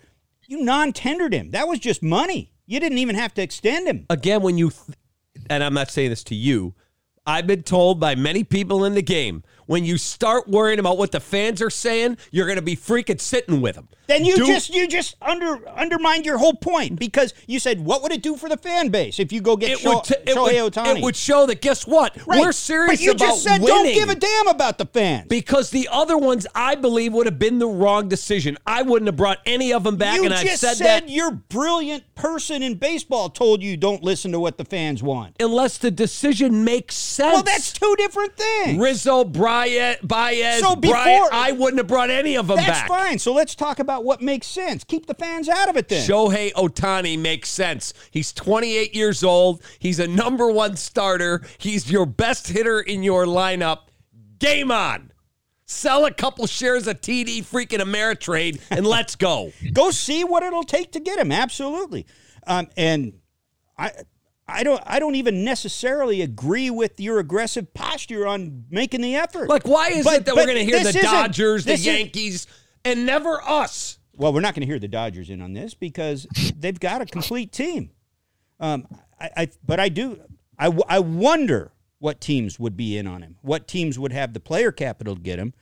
You 0.47 0.63
non-tendered 0.63 1.33
him. 1.33 1.51
That 1.51 1.67
was 1.67 1.79
just 1.79 2.01
money. 2.01 2.50
You 2.71 2.79
didn't 2.79 2.99
even 2.99 3.15
have 3.15 3.33
to 3.33 3.41
extend 3.41 3.85
him. 3.85 4.05
again, 4.09 4.41
when 4.41 4.57
you, 4.57 4.69
th- 4.69 4.97
and 5.49 5.61
I'm 5.61 5.73
not 5.73 5.91
saying 5.91 6.09
this 6.09 6.23
to 6.25 6.35
you, 6.35 6.73
I've 7.25 7.45
been 7.45 7.61
told 7.63 7.99
by 7.99 8.15
many 8.15 8.43
people 8.43 8.83
in 8.83 8.95
the 8.95 9.03
game, 9.03 9.43
when 9.67 9.85
you 9.85 9.97
start 9.97 10.49
worrying 10.49 10.79
about 10.79 10.97
what 10.97 11.11
the 11.11 11.19
fans 11.19 11.61
are 11.61 11.69
saying, 11.69 12.17
you're 12.31 12.47
going 12.47 12.57
to 12.57 12.61
be 12.63 12.75
freaking 12.75 13.21
sitting 13.21 13.61
with 13.61 13.75
them. 13.75 13.87
Then 14.07 14.25
you 14.25 14.35
Do- 14.35 14.45
just 14.47 14.73
you 14.73 14.87
just 14.87 15.15
under 15.21 15.65
undermined 15.69 16.25
your 16.25 16.37
whole 16.37 16.55
point 16.55 16.99
because 16.99 17.33
you 17.47 17.59
said 17.59 17.79
what 17.79 18.03
would 18.03 18.11
it 18.11 18.21
do 18.21 18.35
for 18.35 18.49
the 18.49 18.57
fan 18.57 18.89
base 18.89 19.19
if 19.19 19.31
you 19.31 19.39
go 19.39 19.55
get 19.55 19.71
It 19.71 19.79
Sho- 19.79 19.95
would, 19.95 20.03
t- 20.03 20.15
it, 20.25 20.35
Shohei 20.35 20.61
would, 20.63 20.73
Ohtani? 20.73 20.97
it 20.97 21.03
would 21.03 21.15
show 21.15 21.45
that 21.45 21.61
guess 21.61 21.87
what? 21.87 22.17
Right. 22.27 22.41
We're 22.41 22.51
serious 22.51 22.99
But 22.99 23.05
you 23.05 23.11
about 23.11 23.19
just 23.19 23.43
said 23.43 23.61
winning. 23.61 23.67
don't 23.67 23.93
give 23.93 24.09
a 24.09 24.15
damn 24.15 24.47
about 24.49 24.77
the 24.79 24.85
fans. 24.87 25.27
because 25.29 25.69
the 25.69 25.87
other 25.89 26.17
ones, 26.17 26.45
I 26.53 26.75
believe, 26.75 27.13
would 27.13 27.25
have 27.27 27.39
been 27.39 27.59
the 27.59 27.67
wrong 27.67 28.09
decision. 28.09 28.57
I 28.67 28.81
wouldn't 28.81 29.07
have 29.07 29.15
brought 29.15 29.37
any 29.45 29.71
of 29.71 29.85
them 29.85 29.95
back, 29.95 30.17
you 30.17 30.25
and 30.25 30.33
I've 30.33 30.49
said, 30.49 30.75
said 30.75 31.03
that 31.03 31.09
your 31.09 31.31
brilliant 31.31 32.03
person 32.15 32.61
in 32.63 32.75
baseball 32.75 33.29
told 33.29 33.63
you 33.63 33.77
don't 33.77 34.03
listen 34.03 34.33
to 34.33 34.39
what 34.41 34.57
the 34.57 34.65
fans 34.65 35.01
want. 35.01 35.35
unless 35.39 35.77
the 35.77 35.91
decision 35.91 36.65
makes 36.65 36.95
sense. 36.95 37.20
Well, 37.21 37.43
that's 37.43 37.73
two 37.73 37.95
different 37.97 38.35
things. 38.35 38.79
Rizzo, 38.79 39.23
Bryant, 39.23 40.07
Baez, 40.07 40.61
So 40.61 40.75
Bryant. 40.75 41.29
I 41.31 41.51
wouldn't 41.51 41.77
have 41.77 41.87
brought 41.87 42.09
any 42.09 42.35
of 42.37 42.47
them 42.47 42.57
That's 42.57 42.81
back. 42.81 42.87
fine. 42.87 43.19
So 43.19 43.33
let's 43.33 43.55
talk 43.55 43.79
about 43.79 44.03
what 44.03 44.21
makes 44.21 44.47
sense. 44.47 44.83
Keep 44.83 45.05
the 45.07 45.13
fans 45.13 45.49
out 45.49 45.69
of 45.69 45.77
it 45.77 45.87
then. 45.87 46.07
Shohei 46.07 46.51
Ohtani 46.53 47.17
makes 47.19 47.49
sense. 47.49 47.93
He's 48.11 48.31
28 48.33 48.95
years 48.95 49.23
old. 49.23 49.61
He's 49.79 49.99
a 49.99 50.07
number 50.07 50.51
one 50.51 50.75
starter. 50.75 51.41
He's 51.57 51.91
your 51.91 52.05
best 52.05 52.47
hitter 52.47 52.79
in 52.79 53.03
your 53.03 53.25
lineup. 53.25 53.79
Game 54.39 54.71
on. 54.71 55.11
Sell 55.65 56.05
a 56.05 56.11
couple 56.11 56.47
shares 56.47 56.85
of 56.87 56.99
TD 56.99 57.39
freaking 57.45 57.79
Ameritrade 57.79 58.59
and 58.69 58.85
let's 58.85 59.15
go. 59.15 59.53
Go 59.73 59.91
see 59.91 60.23
what 60.23 60.43
it'll 60.43 60.63
take 60.63 60.91
to 60.93 60.99
get 60.99 61.17
him. 61.17 61.31
Absolutely. 61.31 62.05
Um, 62.45 62.67
and 62.75 63.13
I. 63.77 63.91
I 64.51 64.63
don't. 64.63 64.81
I 64.85 64.99
don't 64.99 65.15
even 65.15 65.43
necessarily 65.43 66.21
agree 66.21 66.69
with 66.69 66.99
your 66.99 67.19
aggressive 67.19 67.73
posture 67.73 68.27
on 68.27 68.65
making 68.69 69.01
the 69.01 69.15
effort. 69.15 69.49
Like, 69.49 69.67
why 69.67 69.89
is 69.89 70.03
But- 70.05 70.15
it 70.21 70.25
that 70.25 70.35
we're 70.35 70.45
going 70.45 70.57
to 70.57 70.65
hear 70.65 70.83
the 70.83 70.93
Dodgers, 71.01 71.65
the 71.65 71.77
Yankees, 71.77 72.47
and 72.85 73.05
never 73.05 73.41
us? 73.41 73.97
Well, 74.13 74.33
we're 74.33 74.41
not 74.41 74.53
going 74.53 74.61
to 74.61 74.67
hear 74.67 74.79
the 74.79 74.87
Dodgers 74.87 75.29
in 75.29 75.41
on 75.41 75.53
this 75.53 75.73
because 75.73 76.27
they've 76.57 76.79
got 76.79 77.01
a 77.01 77.05
complete 77.05 77.51
team. 77.51 77.91
Um, 78.59 78.85
I, 79.19 79.29
I, 79.37 79.47
but 79.65 79.79
I 79.79 79.89
do. 79.89 80.19
I, 80.59 80.65
w- 80.65 80.83
I 80.87 80.99
wonder 80.99 81.71
what 81.99 82.21
teams 82.21 82.59
would 82.59 82.75
be 82.77 82.97
in 82.97 83.07
on 83.07 83.21
him. 83.23 83.37
What 83.41 83.67
teams 83.67 83.97
would 83.97 84.11
have 84.11 84.33
the 84.33 84.39
player 84.39 84.71
capital 84.71 85.15
to 85.15 85.21
get 85.21 85.39
him, 85.39 85.53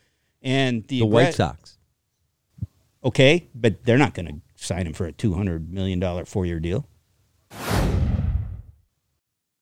and 0.42 0.86
the, 0.88 1.00
The 1.00 1.06
White 1.06 1.28
aggre- 1.30 1.36
Sox. 1.36 1.78
Okay, 3.04 3.48
but 3.56 3.86
they're 3.86 3.98
not 3.98 4.14
going 4.14 4.26
to 4.28 4.64
sign 4.66 4.86
him 4.88 4.94
for 4.94 5.06
a 5.06 5.12
two 5.14 5.34
hundred 5.36 5.72
million 5.72 6.00
dollar 6.00 6.26
four 6.26 6.46
year 6.46 6.60
deal. 6.60 6.86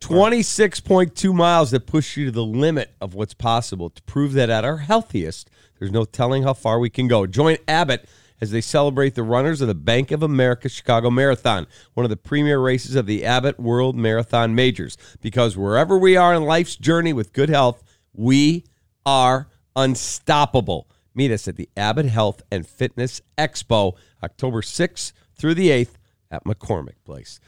26.2 0.00 1.34
miles 1.34 1.70
that 1.70 1.86
push 1.86 2.16
you 2.16 2.26
to 2.26 2.30
the 2.30 2.44
limit 2.44 2.94
of 3.00 3.14
what's 3.14 3.34
possible 3.34 3.90
to 3.90 4.02
prove 4.02 4.32
that 4.32 4.50
at 4.50 4.64
our 4.64 4.78
healthiest, 4.78 5.50
there's 5.78 5.92
no 5.92 6.04
telling 6.04 6.42
how 6.42 6.54
far 6.54 6.78
we 6.78 6.90
can 6.90 7.06
go. 7.06 7.26
Join 7.26 7.58
Abbott 7.68 8.08
as 8.40 8.50
they 8.50 8.60
celebrate 8.60 9.14
the 9.14 9.22
runners 9.22 9.60
of 9.60 9.68
the 9.68 9.74
Bank 9.74 10.10
of 10.10 10.22
America 10.22 10.68
Chicago 10.68 11.10
Marathon, 11.10 11.66
one 11.94 12.04
of 12.04 12.10
the 12.10 12.16
premier 12.16 12.58
races 12.58 12.96
of 12.96 13.06
the 13.06 13.24
Abbott 13.24 13.60
World 13.60 13.96
Marathon 13.96 14.54
Majors. 14.54 14.96
Because 15.20 15.56
wherever 15.56 15.98
we 15.98 16.16
are 16.16 16.34
in 16.34 16.44
life's 16.44 16.76
journey 16.76 17.12
with 17.12 17.32
good 17.32 17.50
health, 17.50 17.82
we 18.14 18.64
are 19.04 19.48
unstoppable. 19.76 20.88
Meet 21.14 21.32
us 21.32 21.48
at 21.48 21.56
the 21.56 21.68
Abbott 21.76 22.06
Health 22.06 22.40
and 22.50 22.66
Fitness 22.66 23.20
Expo, 23.36 23.94
October 24.22 24.62
6th 24.62 25.12
through 25.36 25.54
the 25.54 25.68
8th 25.68 25.94
at 26.30 26.44
McCormick 26.44 27.04
Place. 27.04 27.40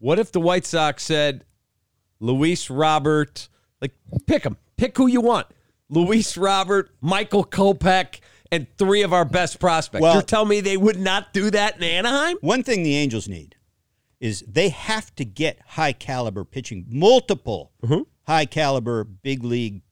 What 0.00 0.18
if 0.18 0.32
the 0.32 0.40
White 0.40 0.66
Sox 0.66 1.04
said, 1.04 1.44
Luis 2.20 2.68
Robert, 2.70 3.48
like 3.80 3.92
pick 4.26 4.42
them, 4.42 4.56
pick 4.76 4.96
who 4.96 5.06
you 5.06 5.20
want. 5.20 5.46
Luis 5.90 6.36
Robert, 6.36 6.90
Michael 7.00 7.44
Kopech, 7.44 8.20
and 8.50 8.66
three 8.78 9.02
of 9.02 9.12
our 9.12 9.24
best 9.24 9.60
prospects. 9.60 10.02
Well- 10.02 10.14
You're 10.14 10.22
telling 10.22 10.48
me 10.48 10.60
they 10.60 10.76
would 10.76 10.98
not 10.98 11.32
do 11.32 11.50
that 11.50 11.76
in 11.76 11.84
Anaheim? 11.84 12.36
One 12.40 12.62
thing 12.62 12.82
the 12.82 12.96
Angels 12.96 13.28
need 13.28 13.56
is 14.20 14.42
they 14.46 14.70
have 14.70 15.14
to 15.16 15.24
get 15.24 15.60
high 15.66 15.92
caliber 15.92 16.44
pitching, 16.44 16.86
multiple 16.88 17.72
mm-hmm. 17.82 18.02
high 18.26 18.46
caliber 18.46 19.04
big 19.04 19.44
league 19.44 19.82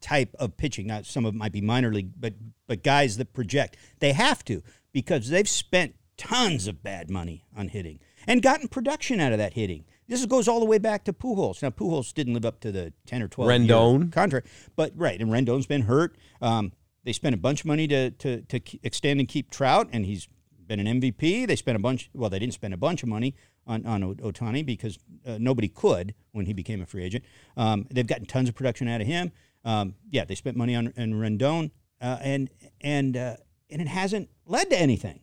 type 0.00 0.34
of 0.38 0.56
pitching. 0.56 0.86
Now, 0.88 1.02
some 1.02 1.24
of 1.24 1.34
it 1.34 1.38
might 1.38 1.52
be 1.52 1.60
minor 1.60 1.92
league, 1.92 2.12
but 2.18 2.34
but 2.66 2.82
guys 2.84 3.16
that 3.16 3.32
project. 3.32 3.76
They 3.98 4.12
have 4.12 4.44
to 4.44 4.62
because 4.92 5.28
they've 5.30 5.48
spent 5.48 5.94
tons 6.16 6.66
of 6.66 6.82
bad 6.82 7.10
money 7.10 7.44
on 7.56 7.68
hitting 7.68 7.98
and 8.28 8.42
gotten 8.42 8.68
production 8.68 9.18
out 9.18 9.32
of 9.32 9.38
that 9.38 9.54
hitting. 9.54 9.84
This 10.06 10.24
goes 10.26 10.46
all 10.48 10.60
the 10.60 10.66
way 10.66 10.78
back 10.78 11.04
to 11.04 11.12
Pujols. 11.12 11.62
Now 11.62 11.70
Pujols 11.70 12.14
didn't 12.14 12.34
live 12.34 12.46
up 12.46 12.60
to 12.60 12.70
the 12.70 12.92
ten 13.06 13.22
or 13.22 13.28
twelve 13.28 13.50
year 13.50 13.58
Rendon. 13.58 14.12
contract, 14.12 14.46
but 14.76 14.92
right, 14.94 15.20
and 15.20 15.30
Rendon's 15.30 15.66
been 15.66 15.82
hurt. 15.82 16.16
Um, 16.40 16.72
they 17.04 17.12
spent 17.12 17.34
a 17.34 17.38
bunch 17.38 17.60
of 17.60 17.66
money 17.66 17.88
to 17.88 18.10
to 18.12 18.42
to 18.42 18.60
extend 18.82 19.18
and 19.20 19.28
keep 19.28 19.50
Trout, 19.50 19.88
and 19.92 20.06
he's 20.06 20.28
been 20.66 20.80
an 20.80 21.00
MVP. 21.00 21.46
They 21.46 21.56
spent 21.56 21.76
a 21.76 21.80
bunch. 21.80 22.10
Well, 22.14 22.30
they 22.30 22.38
didn't 22.38 22.54
spend 22.54 22.74
a 22.74 22.78
bunch 22.78 23.02
of 23.02 23.08
money 23.08 23.34
on 23.66 23.84
on 23.86 24.02
Ohtani 24.16 24.64
because 24.64 24.98
uh, 25.26 25.36
nobody 25.40 25.68
could 25.68 26.14
when 26.32 26.46
he 26.46 26.52
became 26.52 26.80
a 26.80 26.86
free 26.86 27.04
agent. 27.04 27.24
Um, 27.56 27.86
they've 27.90 28.06
gotten 28.06 28.26
tons 28.26 28.48
of 28.48 28.54
production 28.54 28.88
out 28.88 29.00
of 29.00 29.06
him. 29.06 29.32
Um, 29.64 29.94
yeah, 30.10 30.24
they 30.24 30.34
spent 30.34 30.56
money 30.56 30.74
on, 30.74 30.92
on 30.96 31.12
Rendon, 31.14 31.70
uh, 32.00 32.18
and 32.22 32.48
and 32.80 33.16
uh, 33.16 33.36
and 33.70 33.82
it 33.82 33.88
hasn't 33.88 34.30
led 34.46 34.70
to 34.70 34.80
anything 34.80 35.20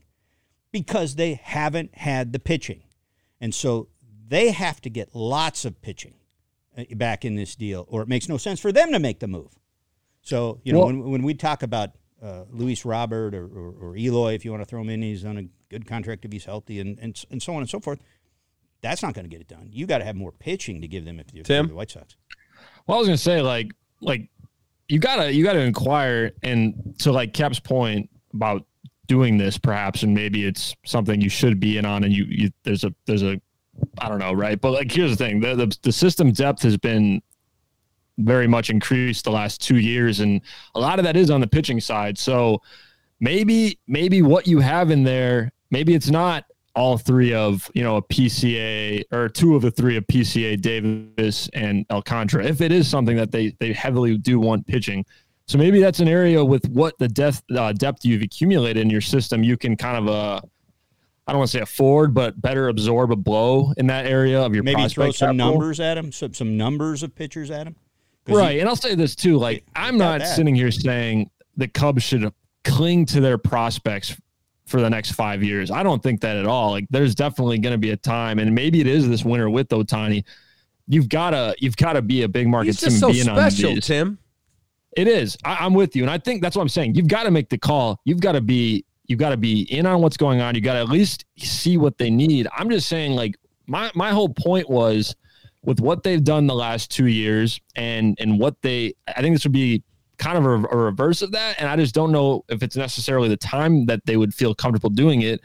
because 0.71 1.15
they 1.15 1.35
haven't 1.35 1.95
had 1.95 2.33
the 2.33 2.39
pitching, 2.39 2.83
and 3.41 3.53
so 3.53 3.89
they 4.27 4.51
have 4.51 4.81
to 4.81 4.89
get 4.89 5.13
lots 5.15 5.65
of 5.65 5.81
pitching 5.81 6.15
uh, 6.77 6.83
back 6.95 7.25
in 7.25 7.35
this 7.35 7.55
deal, 7.55 7.85
or 7.89 8.01
it 8.01 8.07
makes 8.07 8.27
no 8.29 8.37
sense 8.37 8.59
for 8.59 8.71
them 8.71 8.91
to 8.91 8.99
make 8.99 9.19
the 9.19 9.27
move. 9.27 9.51
So 10.21 10.59
you 10.63 10.73
know 10.73 10.79
Well- 10.79 10.87
when 10.87 11.09
when 11.11 11.23
we 11.23 11.33
talk 11.33 11.63
about 11.63 11.91
uh, 12.21 12.45
Luis 12.49 12.85
Robert 12.85 13.35
or, 13.35 13.45
or, 13.45 13.73
or 13.91 13.97
Eloy, 13.97 14.33
if 14.33 14.43
you 14.45 14.51
want 14.51 14.61
to 14.61 14.65
throw 14.65 14.81
him 14.81 14.89
in, 14.89 15.01
he's 15.01 15.25
on 15.25 15.37
a 15.37 15.43
good 15.69 15.85
contract 15.85 16.25
if 16.25 16.31
he's 16.31 16.45
healthy, 16.45 16.79
and 16.79 16.97
and, 16.99 17.23
and 17.29 17.41
so 17.43 17.53
on 17.53 17.59
and 17.59 17.69
so 17.69 17.79
forth. 17.79 17.99
That's 18.81 19.01
not 19.03 19.13
going 19.13 19.25
to 19.25 19.29
get 19.29 19.41
it 19.41 19.47
done. 19.47 19.69
You 19.71 19.85
got 19.87 19.97
to 19.99 20.03
have 20.05 20.15
more 20.15 20.31
pitching 20.31 20.81
to 20.81 20.87
give 20.87 21.05
them 21.05 21.19
if 21.19 21.33
you're 21.33 21.41
if 21.41 21.49
you're 21.49 21.57
Tim? 21.59 21.67
the 21.69 21.75
White 21.75 21.89
Sox. 21.91 22.15
Well, 22.87 22.97
I 22.97 22.99
was 22.99 23.07
gonna 23.07 23.17
say 23.17 23.41
like 23.41 23.71
like 24.01 24.29
you 24.87 24.99
gotta 24.99 25.33
you 25.33 25.43
gotta 25.43 25.61
inquire 25.61 26.31
and 26.43 26.95
to 26.99 27.11
like 27.11 27.33
Cap's 27.33 27.59
point 27.59 28.09
about 28.33 28.65
doing 29.07 29.37
this 29.37 29.57
perhaps 29.57 30.03
and 30.03 30.13
maybe 30.13 30.45
it's 30.45 30.75
something 30.85 31.21
you 31.21 31.29
should 31.29 31.59
be 31.59 31.77
in 31.77 31.85
on 31.85 32.03
and 32.03 32.13
you, 32.13 32.25
you 32.29 32.49
there's 32.63 32.83
a 32.83 32.93
there's 33.05 33.23
a 33.23 33.39
I 33.99 34.09
don't 34.09 34.19
know 34.19 34.33
right? 34.33 34.59
But 34.59 34.71
like 34.71 34.91
here's 34.91 35.11
the 35.11 35.17
thing. 35.17 35.39
The, 35.39 35.55
the 35.55 35.77
the 35.83 35.91
system 35.91 36.31
depth 36.31 36.63
has 36.63 36.77
been 36.77 37.21
very 38.17 38.47
much 38.47 38.69
increased 38.69 39.25
the 39.25 39.31
last 39.31 39.61
two 39.61 39.77
years 39.77 40.21
and 40.21 40.41
a 40.73 40.79
lot 40.79 40.99
of 40.99 41.05
that 41.05 41.17
is 41.17 41.29
on 41.29 41.41
the 41.41 41.47
pitching 41.47 41.81
side. 41.81 42.17
So 42.17 42.61
maybe 43.19 43.79
maybe 43.87 44.21
what 44.21 44.47
you 44.47 44.59
have 44.59 44.91
in 44.91 45.03
there 45.03 45.51
maybe 45.71 45.93
it's 45.93 46.09
not 46.09 46.45
all 46.75 46.97
three 46.97 47.33
of 47.33 47.71
you 47.73 47.83
know 47.83 47.97
a 47.97 48.01
PCA 48.01 49.03
or 49.11 49.29
two 49.29 49.55
of 49.55 49.61
the 49.61 49.71
three 49.71 49.97
of 49.97 50.05
PCA 50.07 50.59
Davis 50.59 51.49
and 51.53 51.85
El 51.89 51.97
Alcantara. 51.97 52.45
If 52.45 52.61
it 52.61 52.71
is 52.71 52.87
something 52.87 53.15
that 53.17 53.31
they 53.31 53.55
they 53.59 53.73
heavily 53.73 54.17
do 54.17 54.39
want 54.39 54.67
pitching 54.67 55.05
so 55.47 55.57
maybe 55.57 55.79
that's 55.79 55.99
an 55.99 56.07
area 56.07 56.43
with 56.43 56.67
what 56.69 56.97
the 56.99 57.07
depth 57.07 57.43
uh, 57.55 57.71
depth 57.73 58.03
you've 58.05 58.21
accumulated 58.21 58.81
in 58.81 58.89
your 58.89 59.01
system 59.01 59.43
you 59.43 59.57
can 59.57 59.75
kind 59.77 59.97
of 59.97 60.07
uh 60.13 60.39
I 61.27 61.31
don't 61.31 61.39
want 61.39 61.49
to 61.51 61.57
say 61.57 61.61
afford 61.61 62.13
but 62.13 62.39
better 62.41 62.67
absorb 62.69 63.11
a 63.11 63.15
blow 63.15 63.73
in 63.77 63.87
that 63.87 64.05
area 64.05 64.41
of 64.41 64.53
your 64.53 64.63
Maybe 64.63 64.75
prospect 64.75 64.93
throw 64.95 65.11
some 65.11 65.37
capital. 65.37 65.51
numbers 65.59 65.79
at 65.79 65.97
him, 65.97 66.11
some 66.11 66.33
some 66.33 66.55
numbers 66.57 67.01
of 67.03 67.15
pitchers 67.15 67.49
at 67.49 67.65
him. 67.67 67.75
Right. 68.27 68.53
he- 68.55 68.59
and 68.59 68.69
I'll 68.69 68.75
say 68.75 68.93
this 68.95 69.15
too. 69.15 69.37
Like, 69.37 69.63
I'm 69.75 69.97
not 69.97 70.19
that. 70.19 70.35
sitting 70.35 70.53
here 70.53 70.69
saying 70.71 71.29
the 71.57 71.67
Cubs 71.67 72.03
should 72.03 72.31
cling 72.63 73.05
to 73.07 73.21
their 73.21 73.37
prospects 73.39 74.15
for 74.67 74.81
the 74.81 74.89
next 74.89 75.11
five 75.13 75.43
years. 75.43 75.71
I 75.71 75.81
don't 75.83 76.01
think 76.03 76.21
that 76.21 76.37
at 76.37 76.45
all. 76.45 76.69
Like, 76.71 76.85
there's 76.91 77.15
definitely 77.15 77.57
going 77.59 77.73
to 77.73 77.77
be 77.79 77.89
a 77.91 77.97
time, 77.97 78.37
and 78.39 78.53
maybe 78.53 78.79
it 78.81 78.87
is 78.87 79.07
this 79.09 79.23
winter 79.25 79.49
with 79.49 79.69
Ohtani. 79.69 80.23
You've 80.87 81.09
got 81.09 81.31
to, 81.31 81.55
you've 81.59 81.77
got 81.77 81.93
to 81.93 82.01
be 82.03 82.21
a 82.23 82.27
big 82.27 82.47
market 82.47 82.77
team. 82.77 82.89
He's 82.91 82.99
just 82.99 82.99
so 82.99 83.11
being 83.11 83.29
on 83.29 83.35
special, 83.35 83.73
these. 83.75 83.85
Tim. 83.87 84.17
It 84.95 85.07
is. 85.07 85.37
I, 85.43 85.57
I'm 85.59 85.73
with 85.73 85.95
you, 85.95 86.03
and 86.03 86.09
I 86.09 86.17
think 86.17 86.41
that's 86.41 86.55
what 86.55 86.61
I'm 86.61 86.69
saying. 86.69 86.95
You've 86.95 87.07
got 87.07 87.23
to 87.23 87.31
make 87.31 87.49
the 87.49 87.57
call. 87.57 87.99
You've 88.05 88.21
got 88.21 88.33
to 88.33 88.41
be. 88.41 88.85
You've 89.07 89.19
got 89.19 89.29
to 89.29 89.37
be 89.37 89.61
in 89.63 89.85
on 89.85 90.01
what's 90.01 90.17
going 90.17 90.41
on. 90.41 90.55
You 90.55 90.61
got 90.61 90.73
to 90.73 90.79
at 90.79 90.89
least 90.89 91.25
see 91.37 91.77
what 91.77 91.97
they 91.99 92.09
need. 92.09 92.47
I'm 92.57 92.69
just 92.71 92.89
saying, 92.89 93.11
like 93.11 93.35
my 93.67 93.91
my 93.93 94.11
whole 94.11 94.29
point 94.29 94.69
was 94.69 95.15
with 95.63 95.79
what 95.79 96.03
they've 96.03 96.23
done 96.23 96.47
the 96.47 96.55
last 96.55 96.89
two 96.91 97.07
years, 97.07 97.59
and 97.75 98.17
and 98.19 98.39
what 98.39 98.61
they. 98.61 98.93
I 99.07 99.21
think 99.21 99.35
this 99.35 99.43
would 99.43 99.51
be 99.51 99.83
kind 100.17 100.37
of 100.37 100.45
a, 100.45 100.67
a 100.67 100.77
reverse 100.77 101.21
of 101.21 101.31
that, 101.33 101.59
and 101.59 101.69
I 101.69 101.75
just 101.75 101.93
don't 101.93 102.11
know 102.11 102.43
if 102.49 102.63
it's 102.63 102.75
necessarily 102.75 103.29
the 103.29 103.37
time 103.37 103.85
that 103.87 104.05
they 104.05 104.17
would 104.17 104.33
feel 104.33 104.55
comfortable 104.55 104.89
doing 104.89 105.21
it. 105.21 105.41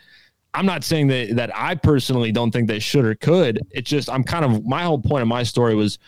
I'm 0.55 0.67
not 0.67 0.83
saying 0.85 1.09
that 1.09 1.37
that 1.37 1.51
I 1.55 1.75
personally 1.75 2.33
don't 2.33 2.51
think 2.51 2.69
they 2.69 2.79
should 2.79 3.05
or 3.05 3.15
could. 3.15 3.61
It's 3.71 3.91
just 3.91 4.09
I'm 4.11 4.25
kind 4.25 4.45
of 4.45 4.65
my 4.65 4.85
whole 4.85 5.01
point 5.01 5.23
of 5.23 5.29
my 5.29 5.43
story 5.43 5.75
was 5.75 5.99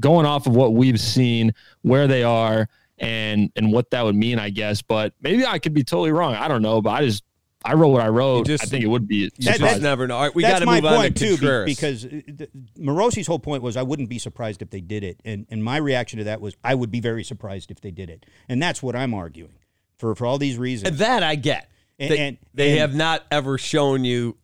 going 0.00 0.26
off 0.26 0.46
of 0.46 0.54
what 0.54 0.74
we've 0.74 1.00
seen, 1.00 1.52
where 1.82 2.06
they 2.06 2.22
are, 2.22 2.68
and 2.98 3.50
and 3.56 3.72
what 3.72 3.90
that 3.90 4.04
would 4.04 4.14
mean, 4.16 4.38
I 4.38 4.50
guess. 4.50 4.82
But 4.82 5.14
maybe 5.20 5.44
I 5.46 5.58
could 5.58 5.74
be 5.74 5.84
totally 5.84 6.12
wrong. 6.12 6.34
I 6.34 6.48
don't 6.48 6.62
know. 6.62 6.80
But 6.82 6.90
I 6.90 7.04
just 7.04 7.24
I 7.64 7.74
wrote 7.74 7.88
what 7.88 8.02
I 8.02 8.08
wrote. 8.08 8.46
just- 8.46 8.62
I 8.62 8.66
think 8.66 8.84
it 8.84 8.86
would 8.86 9.08
be. 9.08 9.16
You 9.16 9.30
That- 9.40 9.58
just 9.58 9.82
never 9.82 10.06
know. 10.06 10.16
All 10.16 10.22
right, 10.22 10.34
we 10.34 10.42
got 10.42 10.60
to 10.60 10.66
my 10.66 10.80
move 10.80 10.90
on 10.92 10.96
point 10.98 11.16
to 11.16 11.24
too, 11.24 11.30
be- 11.32 11.36
Contreras. 11.38 11.66
because 11.76 12.04
uh, 12.04 12.08
the- 12.28 12.48
Morosi's 12.78 13.26
whole 13.26 13.38
point 13.40 13.62
was 13.62 13.76
I 13.76 13.82
wouldn't 13.82 14.08
be 14.08 14.18
surprised 14.18 14.62
if 14.62 14.70
they 14.70 14.80
did 14.80 15.02
it, 15.02 15.20
and 15.24 15.46
and 15.50 15.64
my 15.64 15.76
reaction 15.78 16.18
to 16.18 16.24
that 16.24 16.40
was 16.40 16.54
I 16.62 16.74
would 16.74 16.90
be 16.90 17.00
very 17.00 17.24
surprised 17.24 17.70
if 17.70 17.80
they 17.80 17.90
did 17.90 18.08
it, 18.10 18.24
and 18.48 18.62
that's 18.62 18.82
what 18.82 18.94
I'm 18.94 19.14
arguing 19.14 19.58
for 19.98 20.14
for 20.14 20.26
all 20.26 20.38
these 20.38 20.58
reasons. 20.58 20.98
that 20.98 21.22
I 21.22 21.34
get. 21.34 21.68
And- 21.98 22.10
they 22.10 22.18
and- 22.18 22.36
they 22.54 22.70
and- 22.72 22.80
have 22.80 22.94
not 22.94 23.24
ever 23.30 23.58
shown 23.58 24.04
you, 24.04 24.36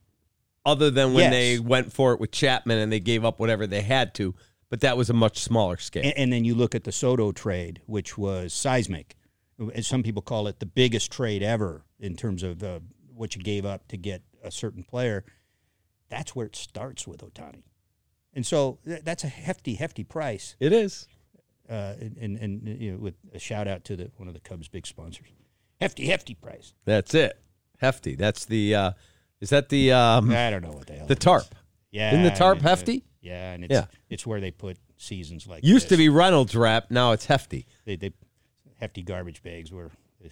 other 0.66 0.90
than 0.90 1.12
when 1.14 1.24
Yes. 1.24 1.32
they 1.32 1.58
went 1.58 1.92
for 1.92 2.12
it 2.14 2.20
with 2.20 2.30
Chapman 2.32 2.78
and 2.78 2.90
they 2.92 3.00
gave 3.00 3.24
up 3.24 3.38
whatever 3.38 3.66
they 3.66 3.82
had 3.82 4.14
to, 4.14 4.34
but 4.72 4.80
that 4.80 4.96
was 4.96 5.10
a 5.10 5.12
much 5.12 5.36
smaller 5.36 5.76
scale. 5.76 6.02
And, 6.02 6.14
and 6.16 6.32
then 6.32 6.46
you 6.46 6.54
look 6.54 6.74
at 6.74 6.84
the 6.84 6.92
Soto 6.92 7.30
trade, 7.30 7.82
which 7.84 8.16
was 8.16 8.54
seismic. 8.54 9.16
As 9.74 9.86
Some 9.86 10.02
people 10.02 10.22
call 10.22 10.46
it 10.46 10.60
the 10.60 10.66
biggest 10.66 11.12
trade 11.12 11.42
ever 11.42 11.84
in 12.00 12.16
terms 12.16 12.42
of 12.42 12.62
uh, 12.62 12.80
what 13.14 13.36
you 13.36 13.42
gave 13.42 13.66
up 13.66 13.86
to 13.88 13.98
get 13.98 14.22
a 14.42 14.50
certain 14.50 14.82
player. 14.82 15.26
That's 16.08 16.34
where 16.34 16.46
it 16.46 16.56
starts 16.56 17.06
with 17.06 17.20
Ohtani. 17.20 17.64
And 18.32 18.46
so 18.46 18.78
th- 18.86 19.02
that's 19.04 19.24
a 19.24 19.28
hefty, 19.28 19.74
hefty 19.74 20.04
price. 20.04 20.56
it 20.58 20.72
is. 20.72 21.06
Uh, 21.68 21.92
and, 22.00 22.16
and, 22.16 22.38
and 22.38 22.80
you 22.80 22.92
know, 22.92 22.98
with 22.98 23.16
a 23.34 23.38
shout 23.38 23.68
out 23.68 23.84
to 23.84 23.94
the, 23.94 24.10
one 24.16 24.26
of 24.26 24.32
the 24.32 24.40
Cubs' 24.40 24.68
big 24.68 24.86
sponsors. 24.86 25.28
Hefty, 25.82 26.06
hefty 26.06 26.32
price. 26.32 26.72
That's 26.86 27.12
it. 27.12 27.38
Hefty. 27.76 28.14
That's 28.14 28.46
the. 28.46 28.74
Uh, 28.74 28.92
is 29.38 29.50
that 29.50 29.68
the 29.68 29.92
um, 29.92 30.30
I 30.30 30.48
don't 30.48 30.62
know 30.62 30.72
what 30.72 30.86
the 30.86 30.94
hell. 30.94 31.06
the 31.08 31.12
it 31.12 31.18
is. 31.18 31.24
tarp? 31.24 31.54
Yeah. 31.90 32.12
Isn't 32.12 32.22
the 32.22 32.30
tarp 32.30 32.60
uh, 32.60 32.68
hefty? 32.70 33.04
Yeah, 33.22 33.52
and 33.52 33.64
it's 33.64 33.72
Yeah. 33.72 33.86
it's 34.10 34.26
where 34.26 34.40
they 34.40 34.50
put 34.50 34.76
seasons 34.98 35.46
like 35.46 35.64
Used 35.64 35.88
to 35.88 35.96
be 35.96 36.08
Reynolds 36.10 36.54
wrap. 36.54 36.90
Now 36.90 37.12
it's 37.12 37.24
Hefty. 37.26 37.66
they, 37.86 37.96
they 37.96 38.12
hefty 38.80 39.02
garbage 39.02 39.42
bags 39.42 39.72
where 39.72 39.90
the 40.20 40.28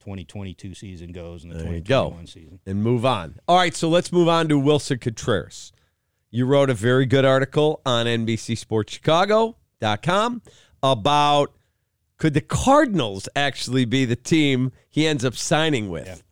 2022 0.00 0.74
season 0.74 1.12
goes 1.12 1.44
and 1.44 1.52
the 1.52 1.58
There 1.58 1.74
you 1.74 1.80
go. 1.82 2.08
2021 2.10 2.26
season. 2.26 2.58
and 2.66 2.82
move 2.82 3.04
on. 3.04 3.38
All 3.46 3.58
right, 3.58 3.74
so 3.74 3.88
let's 3.88 4.10
move 4.10 4.26
on 4.28 4.48
to 4.48 4.58
Willson 4.58 4.98
Contreras. 5.00 5.72
You 6.30 6.46
wrote 6.46 6.70
a 6.70 6.74
very 6.74 7.04
good 7.06 7.24
article 7.26 7.82
on 7.84 8.06
NBCSportsChicago.com 8.06 10.42
about 10.82 11.52
could 12.16 12.34
the 12.34 12.40
Cardinals 12.40 13.28
actually 13.34 13.84
be 13.84 14.04
the 14.04 14.16
team 14.16 14.72
he 14.88 15.06
ends 15.06 15.24
up 15.24 15.34
signing 15.34 15.88
with? 15.88 16.22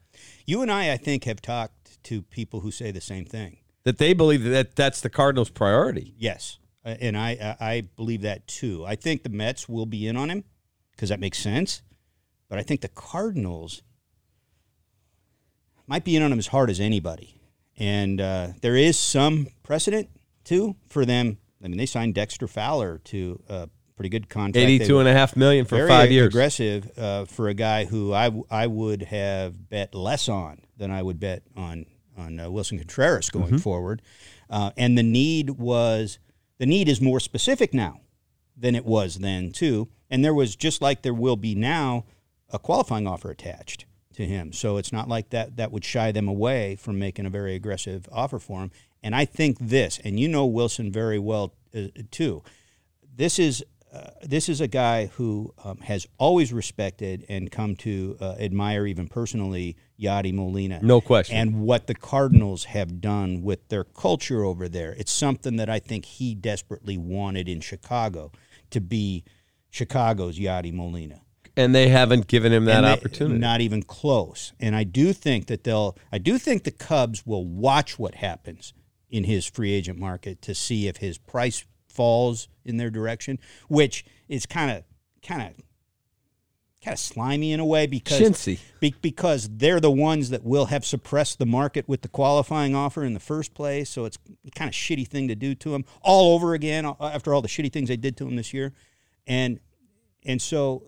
You 0.46 0.62
and 0.62 0.70
I, 0.70 0.92
I 0.92 0.96
think, 0.96 1.24
have 1.24 1.42
talked 1.42 2.02
to 2.04 2.22
people 2.22 2.60
who 2.60 2.70
say 2.70 2.90
the 2.90 3.00
same 3.00 3.24
thing. 3.24 3.58
That 3.88 3.96
they 3.96 4.12
believe 4.12 4.44
that 4.44 4.77
that's 4.77 5.01
the 5.01 5.09
Cardinals' 5.09 5.48
priority. 5.48 6.12
Yes, 6.18 6.59
Uh, 6.85 6.94
and 7.01 7.16
I 7.16 7.57
I 7.61 7.66
I 7.74 7.81
believe 7.96 8.20
that 8.22 8.46
too. 8.46 8.85
I 8.87 8.96
think 8.96 9.22
the 9.22 9.31
Mets 9.31 9.66
will 9.66 9.87
be 9.87 10.07
in 10.07 10.14
on 10.16 10.29
him 10.29 10.44
because 10.92 11.09
that 11.09 11.20
makes 11.20 11.38
sense, 11.38 11.81
but 12.51 12.59
I 12.59 12.62
think 12.62 12.83
the 12.83 12.88
Cardinals 12.88 13.83
might 15.87 16.05
be 16.05 16.16
in 16.16 16.22
on 16.22 16.31
him 16.33 16.38
as 16.38 16.48
hard 16.48 16.68
as 16.68 16.81
anybody, 16.81 17.40
and 17.79 18.20
uh, 18.20 18.48
there 18.61 18.77
is 18.77 18.98
some 18.98 19.48
precedent 19.62 20.11
too 20.44 20.77
for 20.88 21.07
them. 21.07 21.38
I 21.64 21.68
mean, 21.68 21.79
they 21.79 21.87
signed 21.87 22.14
Dexter 22.14 22.46
Fowler 22.46 22.98
to 23.05 23.42
a 23.48 23.68
pretty 23.96 24.11
good 24.11 24.29
contract. 24.29 24.57
Eighty-two 24.68 24.98
and 24.98 25.09
a 25.09 25.12
half 25.14 25.35
million 25.35 25.64
for 25.64 25.88
five 25.88 26.12
years. 26.12 26.29
aggressive 26.29 26.90
uh, 26.98 27.24
for 27.24 27.48
a 27.48 27.55
guy 27.55 27.87
who 27.87 28.12
I, 28.12 28.24
w- 28.27 28.44
I 28.51 28.66
would 28.66 29.03
have 29.05 29.70
bet 29.70 29.94
less 29.94 30.29
on 30.29 30.61
than 30.77 30.90
I 30.90 31.03
would 31.03 31.18
bet 31.18 31.42
on 31.57 31.87
on 32.18 32.40
uh, 32.40 32.46
Willson 32.50 32.78
Contreras 32.78 33.31
going 33.31 33.46
Mm-hmm. 33.46 33.57
forward. 33.59 34.02
Uh, 34.50 34.70
and 34.76 34.96
the 34.98 35.02
need 35.02 35.50
was 35.50 36.18
the 36.59 36.66
need 36.66 36.88
is 36.88 37.00
more 37.00 37.20
specific 37.20 37.72
now 37.72 38.00
than 38.57 38.74
it 38.74 38.85
was 38.85 39.16
then 39.16 39.52
too. 39.52 39.88
And 40.11 40.24
there 40.24 40.35
was 40.35 40.57
just 40.57 40.83
like 40.83 41.02
there 41.02 41.14
will 41.14 41.37
be 41.37 41.54
now 41.54 42.04
a 42.50 42.59
qualifying 42.59 43.07
offer 43.07 43.31
attached 43.31 43.85
to 44.14 44.24
him. 44.24 44.52
So 44.52 44.78
it's 44.78 44.92
not 44.92 45.09
like 45.09 45.31
that 45.31 45.57
that 45.57 45.70
would 45.70 45.85
shy 45.85 46.11
them 46.12 46.26
away 46.28 46.76
from 46.76 46.98
making 46.98 47.26
a 47.26 47.31
very 47.31 47.54
aggressive 47.54 48.09
offer 48.11 48.38
for 48.38 48.62
him. 48.62 48.70
And 49.02 49.14
I 49.14 49.24
think 49.26 49.59
this, 49.61 50.00
and 50.02 50.18
you 50.18 50.26
know 50.28 50.46
Willson 50.50 50.90
very 50.90 51.18
well 51.20 51.54
uh, 51.74 51.83
too. 52.11 52.42
This 53.14 53.38
is 53.38 53.64
uh, 53.92 54.11
this 54.22 54.48
is 54.48 54.61
a 54.61 54.68
guy 54.68 55.07
who 55.07 55.55
um, 55.64 55.79
has 55.79 56.07
always 56.18 56.53
respected 56.53 57.24
and 57.29 57.51
come 57.51 57.74
to 57.77 58.16
uh, 58.20 58.35
admire, 58.38 58.87
even 58.87 59.09
personally, 59.09 59.77
Yadi 59.98 60.33
Molina. 60.33 60.81
No 60.83 61.01
question. 61.01 61.37
And 61.37 61.62
what 61.62 61.87
the 61.87 61.94
Cardinals 61.94 62.64
have 62.64 63.01
done 63.01 63.42
with 63.42 63.68
their 63.68 63.85
culture 63.85 64.44
over 64.44 64.68
there. 64.68 64.94
It's 64.98 65.12
something 65.12 65.57
that 65.57 65.70
I 65.70 65.79
think 65.79 66.05
he 66.05 66.35
desperately 66.35 66.98
wanted 66.98 67.48
in 67.48 67.61
Chicago 67.61 68.31
to 68.70 68.81
be 68.81 69.24
Chicago's 69.70 70.38
Yadi 70.38 70.72
Molina. 70.72 71.22
and 71.57 71.74
they 71.74 71.88
haven't 71.88 72.29
given 72.29 72.53
him 72.53 72.66
that 72.66 72.83
they- 72.83 72.92
opportunity. 72.92 73.38
Not 73.38 73.61
even 73.61 73.83
close. 73.83 74.53
And 74.61 74.77
I 74.77 74.85
do 74.85 75.12
think 75.12 75.46
that 75.46 75.64
they'll. 75.64 75.96
I 76.12 76.18
do 76.18 76.38
think 76.38 76.64
the 76.64 76.70
Cubs 76.70 77.27
will 77.27 77.44
watch 77.44 77.98
what 77.98 78.16
happens 78.16 78.74
in 79.11 79.24
his 79.24 79.46
free 79.46 79.72
agent 79.72 79.98
market 79.98 80.42
to 80.42 80.55
see 80.55 80.87
if 80.87 80.98
his 80.98 81.18
price 81.18 81.64
falls 81.98 82.46
in 82.64 82.76
their 82.76 82.90
direction, 82.90 83.40
which 83.66 84.04
is 84.28 84.46
kind 84.46 84.70
of 84.70 84.84
kind 85.20 85.42
of 85.42 85.48
kind 86.80 86.94
of 86.94 86.98
slimy 87.00 87.50
in 87.50 87.58
a 87.58 87.66
way 87.66 87.88
because 87.88 88.20
be, 88.78 88.94
because 89.02 89.48
they're 89.52 89.80
the 89.80 89.90
ones 89.90 90.30
that 90.30 90.44
will 90.44 90.66
have 90.66 90.87
suppressed 90.87 91.40
the 91.40 91.44
market 91.44 91.88
with 91.88 92.02
the 92.02 92.08
qualifying 92.08 92.72
offer 92.72 93.02
in 93.02 93.14
the 93.14 93.20
first 93.20 93.52
place. 93.52 93.90
So 93.90 94.04
it's 94.04 94.16
kind 94.54 94.68
of 94.68 94.74
shitty 94.74 95.08
thing 95.08 95.26
to 95.26 95.34
do 95.34 95.56
to 95.56 95.74
him 95.74 95.84
all 96.00 96.37
over 96.37 96.54
again 96.54 96.87
after 97.00 97.34
all 97.34 97.42
the 97.42 97.48
shitty 97.48 97.72
things 97.72 97.88
they 97.88 97.96
did 97.96 98.16
to 98.18 98.28
him 98.28 98.37
this 98.37 98.54
year, 98.54 98.74
and 99.26 99.58
and 100.24 100.40
so 100.40 100.84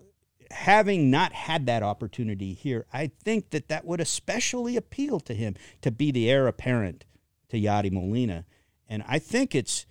having 0.49 1.11
not 1.11 1.33
had 1.33 1.65
that 1.65 1.83
opportunity 1.83 2.53
here, 2.53 2.85
I 2.93 3.11
think 3.25 3.49
that 3.49 3.67
that 3.67 3.83
would 3.83 3.99
especially 3.99 4.77
appeal 4.77 5.19
to 5.21 5.33
him 5.33 5.55
to 5.81 5.91
be 5.91 6.11
the 6.11 6.29
heir 6.29 6.47
apparent 6.47 7.03
to 7.49 7.57
Yadi 7.59 7.91
Molina, 7.91 8.45
and 8.87 9.03
I 9.05 9.19
think 9.19 9.53
it's 9.53 9.85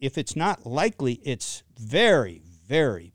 if 0.00 0.18
it's 0.18 0.36
not 0.36 0.66
likely, 0.66 1.14
it's 1.24 1.62
very 1.78 2.42
very 2.68 3.14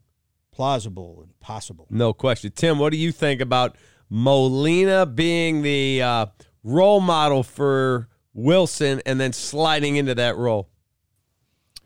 plausible 0.50 1.20
and 1.22 1.38
possible. 1.40 1.86
No 1.90 2.12
question. 2.12 2.52
Tim, 2.54 2.78
what 2.78 2.90
do 2.90 2.98
you 2.98 3.12
think 3.12 3.40
about 3.40 3.76
Molina 4.10 5.06
being 5.06 5.62
the 5.62 6.02
uh, 6.02 6.26
role 6.62 7.00
model 7.00 7.42
for 7.42 8.08
Willson 8.36 9.00
and 9.06 9.20
then 9.20 9.32
sliding 9.32 9.96
into 9.96 10.14
that 10.16 10.36
role? 10.36 10.68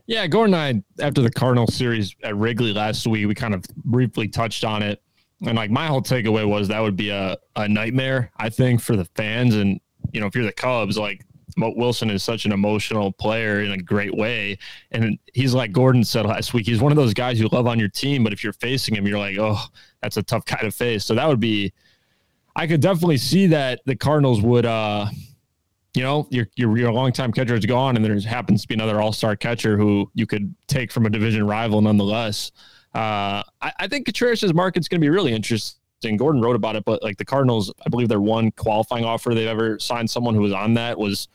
Yeah, 0.06 0.26
Gordon 0.26 0.54
and 0.54 0.84
I, 0.98 1.04
after 1.04 1.20
the 1.20 1.30
Cardinal 1.30 1.66
series 1.66 2.16
at 2.24 2.34
Wrigley 2.34 2.72
last 2.72 3.06
week, 3.06 3.26
we 3.26 3.34
kind 3.34 3.54
of 3.54 3.62
briefly 3.76 4.26
touched 4.26 4.64
on 4.64 4.82
it. 4.82 5.02
And 5.46 5.56
like 5.56 5.70
my 5.70 5.87
whole 5.87 6.02
takeaway 6.02 6.48
was 6.48 6.68
that 6.68 6.80
would 6.80 6.96
be 6.96 7.11
a, 7.11 7.37
a 7.56 7.68
nightmare, 7.68 8.32
I 8.38 8.48
think, 8.48 8.80
for 8.80 8.96
the 8.96 9.04
fans. 9.16 9.54
And, 9.54 9.78
you 10.12 10.20
know, 10.20 10.26
if 10.26 10.34
you're 10.34 10.44
the 10.44 10.52
Cubs, 10.52 10.96
like 10.96 11.24
Mo 11.28 11.28
Willson 11.59 12.11
is 12.11 12.23
such 12.23 12.44
an 12.44 12.53
emotional 12.53 13.12
player 13.12 13.62
in 13.62 13.73
a 13.73 13.79
great 13.79 14.16
way. 14.16 14.59
And 14.90 15.18
he's 15.35 15.55
like 15.55 15.73
Gordon 15.73 16.05
said 16.05 16.27
last 16.27 16.55
week, 16.55 16.66
he's 16.66 16.81
one 16.81 16.92
of 16.92 16.97
those 16.97 17.14
guys 17.14 17.38
you 17.38 17.49
love 17.49 17.66
on 17.66 17.79
your 17.79 17.88
team, 17.88 18.25
but 18.25 18.33
if 18.33 18.42
you're 18.42 18.53
facing 18.55 18.94
him, 18.97 19.07
you're 19.07 19.18
like, 19.18 19.37
oh, 19.38 19.61
that's 20.03 20.16
a 20.16 20.23
tough 20.23 20.44
guy 20.44 20.61
to 20.61 20.71
face. 20.71 21.05
So 21.05 21.14
that 21.14 21.29
would 21.29 21.40
be, 21.40 21.73
I 22.57 22.66
could 22.66 22.81
definitely 22.81 23.18
see 23.18 23.47
that 23.49 23.81
the 23.87 23.94
Cardinals 23.94 24.40
would, 24.42 24.66
uh, 24.66 25.07
you 25.94 26.03
know, 26.03 26.29
your 26.31 26.47
your, 26.55 26.77
your 26.77 26.92
longtime 26.92 27.33
catcher 27.33 27.55
is 27.55 27.66
gone, 27.66 27.97
and 27.97 28.05
there 28.05 28.18
happens 28.21 28.62
to 28.62 28.68
be 28.68 28.75
another 28.75 29.01
All 29.01 29.12
Star 29.12 29.35
catcher 29.35 29.77
who 29.77 30.11
you 30.14 30.27
could 30.27 30.55
take 30.66 30.92
from 30.92 31.07
a 31.07 31.11
division 31.11 31.47
rival, 31.47 31.81
nonetheless. 31.81 32.53
Uh, 32.94 33.42
I, 33.61 33.73
I 33.81 33.88
think 33.88 34.07
Contreras' 34.07 34.55
market's 34.55 34.88
going 34.88 35.01
to 35.01 35.05
be 35.05 35.09
really 35.09 35.33
interesting. 35.33 36.16
Gordon 36.16 36.40
wrote 36.40 36.57
about 36.57 36.77
it, 36.77 36.85
but 36.85 37.03
like 37.03 37.16
the 37.16 37.25
Cardinals, 37.25 37.73
I 37.85 37.88
believe 37.88 38.09
their 38.09 38.21
one 38.21 38.53
qualifying 38.53 39.05
offer 39.05 39.35
they've 39.35 39.49
ever 39.49 39.79
signed 39.81 40.09
someone 40.09 40.35
who 40.35 40.40
was 40.40 40.53
on 40.53 40.75
that 40.75 40.99
was 40.99 41.27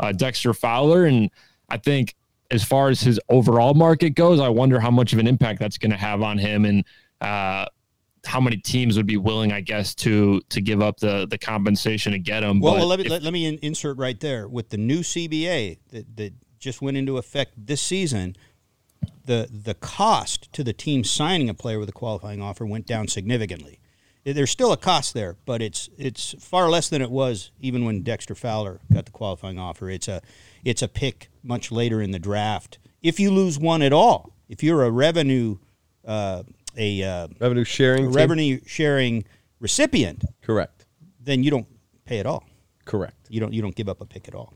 uh, 0.00 0.12
Dexter 0.12 0.52
Fowler, 0.54 1.04
and 1.04 1.30
I 1.68 1.76
think 1.78 2.14
as 2.50 2.62
far 2.64 2.88
as 2.88 3.00
his 3.00 3.18
overall 3.28 3.74
market 3.74 4.10
goes, 4.10 4.40
I 4.40 4.48
wonder 4.48 4.78
how 4.80 4.90
much 4.90 5.12
of 5.12 5.18
an 5.18 5.26
impact 5.26 5.60
that's 5.60 5.78
going 5.78 5.90
to 5.92 5.96
have 5.96 6.22
on 6.22 6.38
him, 6.38 6.64
and 6.64 6.84
uh, 7.20 7.66
how 8.26 8.40
many 8.40 8.56
teams 8.56 8.96
would 8.96 9.06
be 9.06 9.16
willing, 9.16 9.52
I 9.52 9.60
guess, 9.60 9.94
to 9.96 10.40
to 10.50 10.60
give 10.60 10.80
up 10.82 10.98
the 11.00 11.26
the 11.26 11.38
compensation 11.38 12.12
to 12.12 12.18
get 12.18 12.42
him. 12.42 12.60
Well, 12.60 12.74
But 12.74 12.78
well 12.80 12.88
let 12.88 12.98
me 12.98 13.04
if- 13.06 13.10
let, 13.10 13.22
let 13.22 13.32
me 13.32 13.58
insert 13.62 13.96
right 13.98 14.18
there 14.18 14.48
with 14.48 14.70
the 14.70 14.76
new 14.78 15.00
CBA 15.00 15.78
that, 15.90 16.16
that 16.16 16.32
just 16.58 16.80
went 16.82 16.96
into 16.96 17.18
effect 17.18 17.52
this 17.56 17.80
season. 17.80 18.36
The 19.26 19.48
the 19.50 19.74
cost 19.74 20.52
to 20.54 20.64
the 20.64 20.72
team 20.72 21.04
signing 21.04 21.48
a 21.48 21.54
player 21.54 21.78
with 21.78 21.88
a 21.88 21.92
qualifying 21.92 22.40
offer 22.42 22.64
went 22.66 22.86
down 22.86 23.08
significantly. 23.08 23.80
There's 24.24 24.50
still 24.50 24.72
a 24.72 24.76
cost 24.78 25.12
there, 25.12 25.36
but 25.44 25.60
it's 25.60 25.90
it's 25.98 26.34
far 26.42 26.70
less 26.70 26.88
than 26.88 27.02
it 27.02 27.10
was 27.10 27.50
even 27.60 27.84
when 27.84 28.02
Dexter 28.02 28.34
Fowler 28.34 28.80
got 28.92 29.04
the 29.04 29.12
qualifying 29.12 29.58
offer. 29.58 29.90
It's 29.90 30.08
a 30.08 30.22
it's 30.64 30.80
a 30.80 30.88
pick 30.88 31.28
much 31.42 31.70
later 31.70 32.00
in 32.00 32.10
the 32.10 32.18
draft. 32.18 32.78
If 33.02 33.20
you 33.20 33.30
lose 33.30 33.58
one 33.58 33.82
at 33.82 33.92
all, 33.92 34.32
if 34.48 34.62
you're 34.62 34.82
a 34.82 34.90
revenue 34.90 35.58
uh, 36.06 36.42
a 36.76 37.02
uh, 37.02 37.28
Revenue 37.38 37.64
sharing. 37.64 38.04
team? 38.04 38.12
revenue 38.12 38.60
sharing 38.66 39.24
recipient, 39.60 40.24
Correct. 40.42 40.86
then 41.20 41.42
you 41.42 41.50
don't 41.50 41.66
pay 42.04 42.18
at 42.18 42.26
all. 42.26 42.44
Correct. 42.84 43.26
You 43.28 43.40
don't 43.40 43.52
you 43.52 43.62
don't 43.62 43.74
give 43.74 43.88
up 43.88 44.00
a 44.00 44.06
pick 44.06 44.26
at 44.28 44.34
all. 44.34 44.54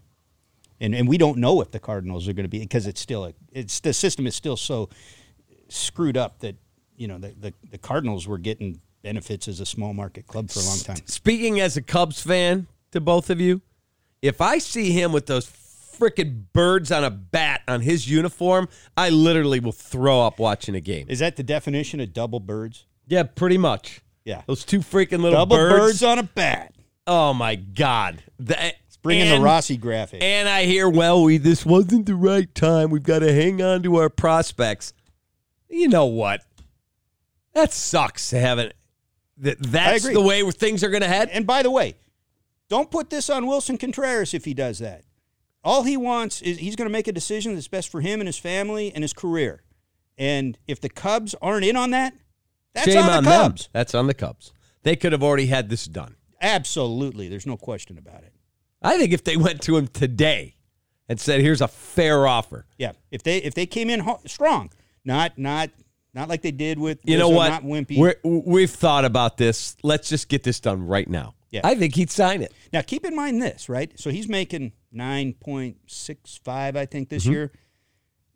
And 0.80 0.94
and 0.94 1.08
we 1.08 1.18
don't 1.18 1.38
know 1.38 1.60
if 1.60 1.70
the 1.70 1.80
Cardinals 1.80 2.26
are 2.28 2.32
going 2.32 2.44
to 2.44 2.48
be 2.50 2.60
because 2.60 2.86
it's 2.86 3.00
still 3.00 3.24
a 3.26 3.34
it's 3.52 3.80
the 3.80 3.92
system 3.92 4.26
is 4.26 4.34
still 4.34 4.56
so 4.56 4.88
screwed 5.68 6.16
up 6.16 6.38
that 6.40 6.56
you 6.96 7.08
know 7.08 7.18
the, 7.18 7.34
the 7.38 7.54
the 7.70 7.78
Cardinals 7.78 8.26
were 8.26 8.38
getting 8.38 8.80
benefits 9.02 9.48
as 9.48 9.60
a 9.60 9.66
small 9.66 9.94
market 9.94 10.26
club 10.26 10.50
for 10.50 10.60
a 10.60 10.64
long 10.64 10.78
time. 10.78 10.96
Speaking 11.06 11.60
as 11.60 11.76
a 11.76 11.82
Cubs 11.82 12.20
fan 12.22 12.66
to 12.92 13.00
both 13.00 13.30
of 13.30 13.40
you, 13.40 13.62
if 14.22 14.40
I 14.40 14.58
see 14.58 14.90
him 14.90 15.12
with 15.12 15.26
those 15.26 15.46
freaking 15.46 16.44
birds 16.52 16.92
on 16.92 17.04
a 17.04 17.10
bat 17.10 17.62
on 17.68 17.80
his 17.80 18.08
uniform, 18.08 18.68
I 18.96 19.10
literally 19.10 19.60
will 19.60 19.72
throw 19.72 20.22
up 20.22 20.38
watching 20.38 20.74
a 20.74 20.80
game. 20.80 21.06
Is 21.08 21.18
that 21.20 21.36
the 21.36 21.42
definition 21.42 22.00
of 22.00 22.12
double 22.12 22.40
birds? 22.40 22.86
Yeah, 23.06 23.24
pretty 23.24 23.58
much. 23.58 24.00
Yeah. 24.24 24.42
Those 24.46 24.64
two 24.64 24.80
freaking 24.80 25.20
little 25.20 25.38
Double 25.38 25.56
birds. 25.56 25.78
birds 25.78 26.02
on 26.02 26.18
a 26.18 26.22
bat. 26.22 26.74
Oh 27.06 27.32
my 27.32 27.54
God! 27.54 28.22
That, 28.40 28.74
Bring 29.02 29.20
in 29.20 29.28
the 29.28 29.40
Rossi 29.40 29.76
graphic. 29.76 30.22
And 30.22 30.48
I 30.48 30.64
hear, 30.64 30.88
well, 30.88 31.22
we 31.22 31.38
this 31.38 31.64
wasn't 31.64 32.04
the 32.06 32.14
right 32.14 32.52
time. 32.54 32.90
We've 32.90 33.02
got 33.02 33.20
to 33.20 33.32
hang 33.32 33.62
on 33.62 33.82
to 33.84 33.96
our 33.96 34.10
prospects. 34.10 34.92
You 35.70 35.88
know 35.88 36.06
what? 36.06 36.42
That 37.54 37.72
sucks 37.72 38.28
to 38.30 38.38
have 38.38 38.58
it. 38.58 38.76
That 39.40 39.60
that's 39.60 40.04
the 40.04 40.20
way 40.20 40.42
where 40.42 40.52
things 40.52 40.82
are 40.82 40.90
going 40.90 41.02
to 41.02 41.08
head. 41.08 41.28
And 41.30 41.46
by 41.46 41.62
the 41.62 41.70
way, 41.70 41.96
don't 42.68 42.90
put 42.90 43.10
this 43.10 43.30
on 43.30 43.44
Willson 43.46 43.78
Contreras 43.78 44.34
if 44.34 44.44
he 44.44 44.54
does 44.54 44.78
that. 44.80 45.04
All 45.64 45.84
he 45.84 45.96
wants 45.96 46.40
is 46.42 46.58
he's 46.58 46.76
going 46.76 46.88
to 46.88 46.92
make 46.92 47.08
a 47.08 47.12
decision 47.12 47.54
that's 47.54 47.68
best 47.68 47.88
for 47.90 48.00
him 48.00 48.20
and 48.20 48.26
his 48.28 48.38
family 48.38 48.92
and 48.94 49.02
his 49.02 49.12
career. 49.12 49.62
And 50.16 50.58
if 50.66 50.80
the 50.80 50.88
Cubs 50.88 51.34
aren't 51.40 51.64
in 51.64 51.76
on 51.76 51.90
that, 51.90 52.14
that's 52.74 52.88
Shame 52.88 53.04
on 53.04 53.10
on 53.10 53.24
the 53.24 53.30
them. 53.30 53.50
Cubs. 53.50 53.68
That's 53.72 53.94
on 53.94 54.06
the 54.06 54.14
Cubs. 54.14 54.52
They 54.82 54.96
could 54.96 55.12
have 55.12 55.22
already 55.22 55.46
had 55.46 55.68
this 55.68 55.84
done. 55.86 56.16
Absolutely. 56.40 57.28
There's 57.28 57.46
no 57.46 57.56
question 57.56 57.98
about 57.98 58.22
it. 58.22 58.32
I 58.82 58.96
think 58.98 59.12
if 59.12 59.24
they 59.24 59.36
went 59.36 59.60
to 59.62 59.76
him 59.76 59.88
today 59.88 60.54
and 61.08 61.20
said, 61.20 61.40
"Here's 61.40 61.60
a 61.60 61.68
fair 61.68 62.26
offer," 62.26 62.66
Yeah. 62.78 62.92
If 63.10 63.22
they 63.22 63.38
if 63.38 63.54
they 63.54 63.66
came 63.66 63.90
in 63.90 64.00
ho- 64.00 64.20
strong, 64.26 64.70
not 65.04 65.36
not 65.38 65.70
not 66.18 66.28
like 66.28 66.42
they 66.42 66.50
did 66.50 66.78
with 66.78 66.98
you 67.04 67.16
know 67.16 67.28
what? 67.28 67.48
not 67.48 67.62
Wimpy. 67.62 67.96
We're, 67.96 68.16
we've 68.24 68.70
thought 68.70 69.04
about 69.04 69.36
this. 69.38 69.76
Let's 69.82 70.08
just 70.08 70.28
get 70.28 70.42
this 70.42 70.60
done 70.60 70.86
right 70.86 71.08
now. 71.08 71.34
Yeah. 71.50 71.60
I 71.64 71.74
think 71.76 71.94
he'd 71.94 72.10
sign 72.10 72.42
it. 72.42 72.52
Now 72.72 72.82
keep 72.82 73.04
in 73.06 73.16
mind 73.16 73.40
this, 73.40 73.68
right? 73.68 73.90
So 73.98 74.10
he's 74.10 74.28
making 74.28 74.72
nine 74.92 75.32
point 75.32 75.78
six 75.86 76.38
five, 76.44 76.76
I 76.76 76.84
think, 76.86 77.08
Mm-hmm. 77.08 77.14
this 77.16 77.26
year. 77.26 77.52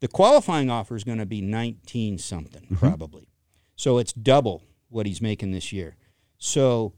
The 0.00 0.08
qualifying 0.08 0.68
offer 0.70 0.96
is 0.96 1.04
going 1.04 1.18
to 1.18 1.26
be 1.26 1.40
nineteen 1.42 2.18
something, 2.18 2.62
Mm-hmm. 2.62 2.76
probably. 2.76 3.28
So 3.76 3.98
it's 3.98 4.12
double 4.12 4.62
what 4.88 5.06
he's 5.06 5.20
making 5.20 5.50
this 5.52 5.72
year. 5.72 5.96
So 6.38 6.94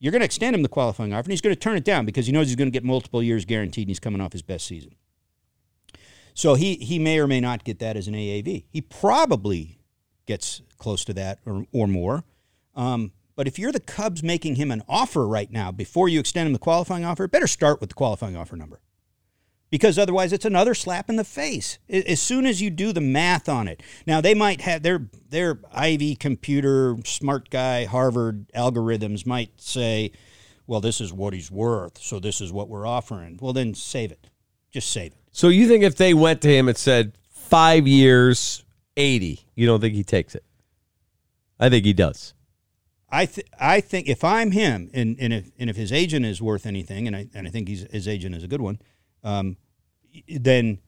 you're 0.00 0.10
going 0.12 0.20
to 0.20 0.26
extend 0.26 0.54
him 0.54 0.62
the 0.62 0.68
qualifying 0.68 1.12
offer, 1.12 1.24
and 1.26 1.32
he's 1.32 1.40
going 1.40 1.54
to 1.54 1.60
turn 1.60 1.76
it 1.76 1.84
down 1.84 2.04
because 2.06 2.26
he 2.26 2.32
knows 2.32 2.46
he's 2.48 2.56
going 2.56 2.68
to 2.68 2.72
get 2.72 2.84
multiple 2.84 3.22
years 3.22 3.44
guaranteed, 3.44 3.82
and 3.86 3.90
he's 3.90 4.00
coming 4.00 4.20
off 4.20 4.32
his 4.32 4.42
best 4.42 4.66
season. 4.66 4.94
So 6.34 6.54
he 6.54 6.74
he 6.76 6.98
may 6.98 7.18
or 7.20 7.26
may 7.26 7.40
not 7.40 7.64
get 7.64 7.78
that 7.78 7.96
as 7.96 8.08
an 8.08 8.14
AAV. 8.14 8.64
He 8.68 8.80
probably 8.80 9.78
gets 10.26 10.62
close 10.78 11.04
to 11.04 11.14
that 11.14 11.38
or, 11.46 11.66
or 11.72 11.86
more. 11.86 12.24
Um, 12.74 13.12
but 13.36 13.48
if 13.48 13.58
you're 13.58 13.72
the 13.72 13.80
Cubs 13.80 14.22
making 14.22 14.56
him 14.56 14.70
an 14.70 14.82
offer 14.88 15.26
right 15.26 15.50
now 15.50 15.72
before 15.72 16.08
you 16.08 16.20
extend 16.20 16.46
him 16.46 16.52
the 16.52 16.58
qualifying 16.58 17.04
offer, 17.04 17.26
better 17.26 17.46
start 17.46 17.80
with 17.80 17.90
the 17.90 17.94
qualifying 17.94 18.36
offer 18.36 18.56
number. 18.56 18.80
Because 19.70 19.98
otherwise, 19.98 20.32
it's 20.32 20.44
another 20.44 20.72
slap 20.72 21.10
in 21.10 21.16
the 21.16 21.24
face. 21.24 21.78
As 21.88 22.22
soon 22.22 22.46
as 22.46 22.62
you 22.62 22.70
do 22.70 22.92
the 22.92 23.00
math 23.00 23.48
on 23.48 23.66
it, 23.66 23.82
now 24.06 24.20
they 24.20 24.34
might 24.34 24.60
have 24.60 24.84
their 24.84 25.08
their 25.30 25.58
Ivy 25.72 26.14
computer 26.14 26.96
smart 27.04 27.50
guy 27.50 27.84
Harvard 27.84 28.46
algorithms 28.54 29.26
might 29.26 29.60
say, 29.60 30.12
"Well, 30.68 30.80
this 30.80 31.00
is 31.00 31.12
what 31.12 31.34
he's 31.34 31.50
worth, 31.50 31.98
so 31.98 32.20
this 32.20 32.40
is 32.40 32.52
what 32.52 32.68
we're 32.68 32.86
offering." 32.86 33.36
Well, 33.40 33.52
then 33.52 33.74
save 33.74 34.12
it, 34.12 34.30
just 34.70 34.90
save 34.90 35.10
it. 35.12 35.18
So 35.32 35.48
you 35.48 35.66
think 35.66 35.82
if 35.82 35.96
they 35.96 36.14
went 36.14 36.40
to 36.42 36.48
him 36.48 36.68
and 36.68 36.78
said 36.78 37.18
five 37.30 37.88
years, 37.88 38.63
eighty, 38.96 39.46
you 39.54 39.66
don't 39.66 39.80
think 39.80 39.94
he 39.94 40.04
takes 40.04 40.34
it? 40.34 40.44
I 41.58 41.68
think 41.68 41.84
he 41.84 41.92
does. 41.92 42.34
I 43.08 43.26
th- 43.26 43.46
I 43.60 43.80
think 43.80 44.08
if 44.08 44.24
I'm 44.24 44.50
him, 44.50 44.90
and, 44.92 45.16
and 45.20 45.32
if 45.32 45.50
and 45.58 45.70
if 45.70 45.76
his 45.76 45.92
agent 45.92 46.26
is 46.26 46.42
worth 46.42 46.66
anything, 46.66 47.06
and 47.06 47.14
I 47.14 47.28
and 47.32 47.46
I 47.46 47.50
think 47.50 47.68
he's, 47.68 47.86
his 47.92 48.08
agent 48.08 48.34
is 48.34 48.42
a 48.42 48.48
good 48.48 48.60
one, 48.60 48.80
um, 49.22 49.56
then 50.28 50.78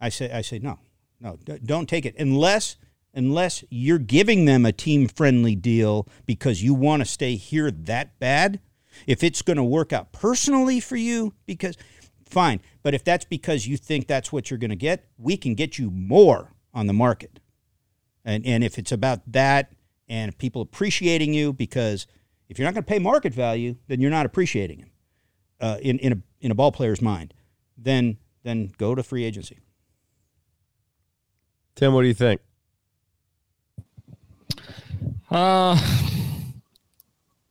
I 0.00 0.08
say 0.08 0.32
I 0.32 0.40
say 0.42 0.58
no, 0.58 0.78
no, 1.20 1.38
don't 1.64 1.88
take 1.88 2.06
it 2.06 2.16
unless 2.18 2.76
unless 3.14 3.62
you're 3.70 3.98
giving 3.98 4.44
them 4.46 4.66
a 4.66 4.72
team 4.72 5.06
friendly 5.06 5.54
deal 5.54 6.08
because 6.26 6.62
you 6.62 6.74
want 6.74 7.02
to 7.02 7.08
stay 7.08 7.36
here 7.36 7.70
that 7.70 8.18
bad. 8.18 8.60
If 9.06 9.22
it's 9.22 9.42
going 9.42 9.56
to 9.56 9.64
work 9.64 9.92
out 9.92 10.12
personally 10.12 10.80
for 10.80 10.96
you, 10.96 11.34
because 11.46 11.76
fine, 12.24 12.60
but 12.82 12.94
if 12.94 13.04
that's 13.04 13.24
because 13.24 13.66
you 13.66 13.76
think 13.76 14.08
that's 14.08 14.32
what 14.32 14.50
you're 14.50 14.58
going 14.58 14.70
to 14.70 14.76
get, 14.76 15.08
we 15.18 15.36
can 15.36 15.54
get 15.54 15.78
you 15.78 15.90
more 15.90 16.52
on 16.72 16.86
the 16.86 16.92
market. 16.92 17.40
And 18.24 18.44
and 18.46 18.62
if 18.62 18.78
it's 18.78 18.92
about 18.92 19.20
that 19.32 19.72
and 20.08 20.36
people 20.36 20.62
appreciating 20.62 21.34
you, 21.34 21.52
because 21.52 22.06
if 22.48 22.58
you're 22.58 22.66
not 22.66 22.74
going 22.74 22.84
to 22.84 22.88
pay 22.88 22.98
market 22.98 23.32
value, 23.32 23.76
then 23.88 24.00
you're 24.00 24.10
not 24.10 24.26
appreciating 24.26 24.80
him 24.80 24.90
uh, 25.60 25.78
in 25.80 25.98
in 25.98 26.12
a 26.12 26.16
in 26.40 26.50
a 26.50 26.54
ball 26.54 26.72
player's 26.72 27.00
mind. 27.00 27.34
Then 27.76 28.18
then 28.42 28.72
go 28.76 28.94
to 28.94 29.02
free 29.02 29.24
agency. 29.24 29.58
Tim, 31.74 31.94
what 31.94 32.02
do 32.02 32.08
you 32.08 32.14
think? 32.14 32.40
Uh, 35.30 35.78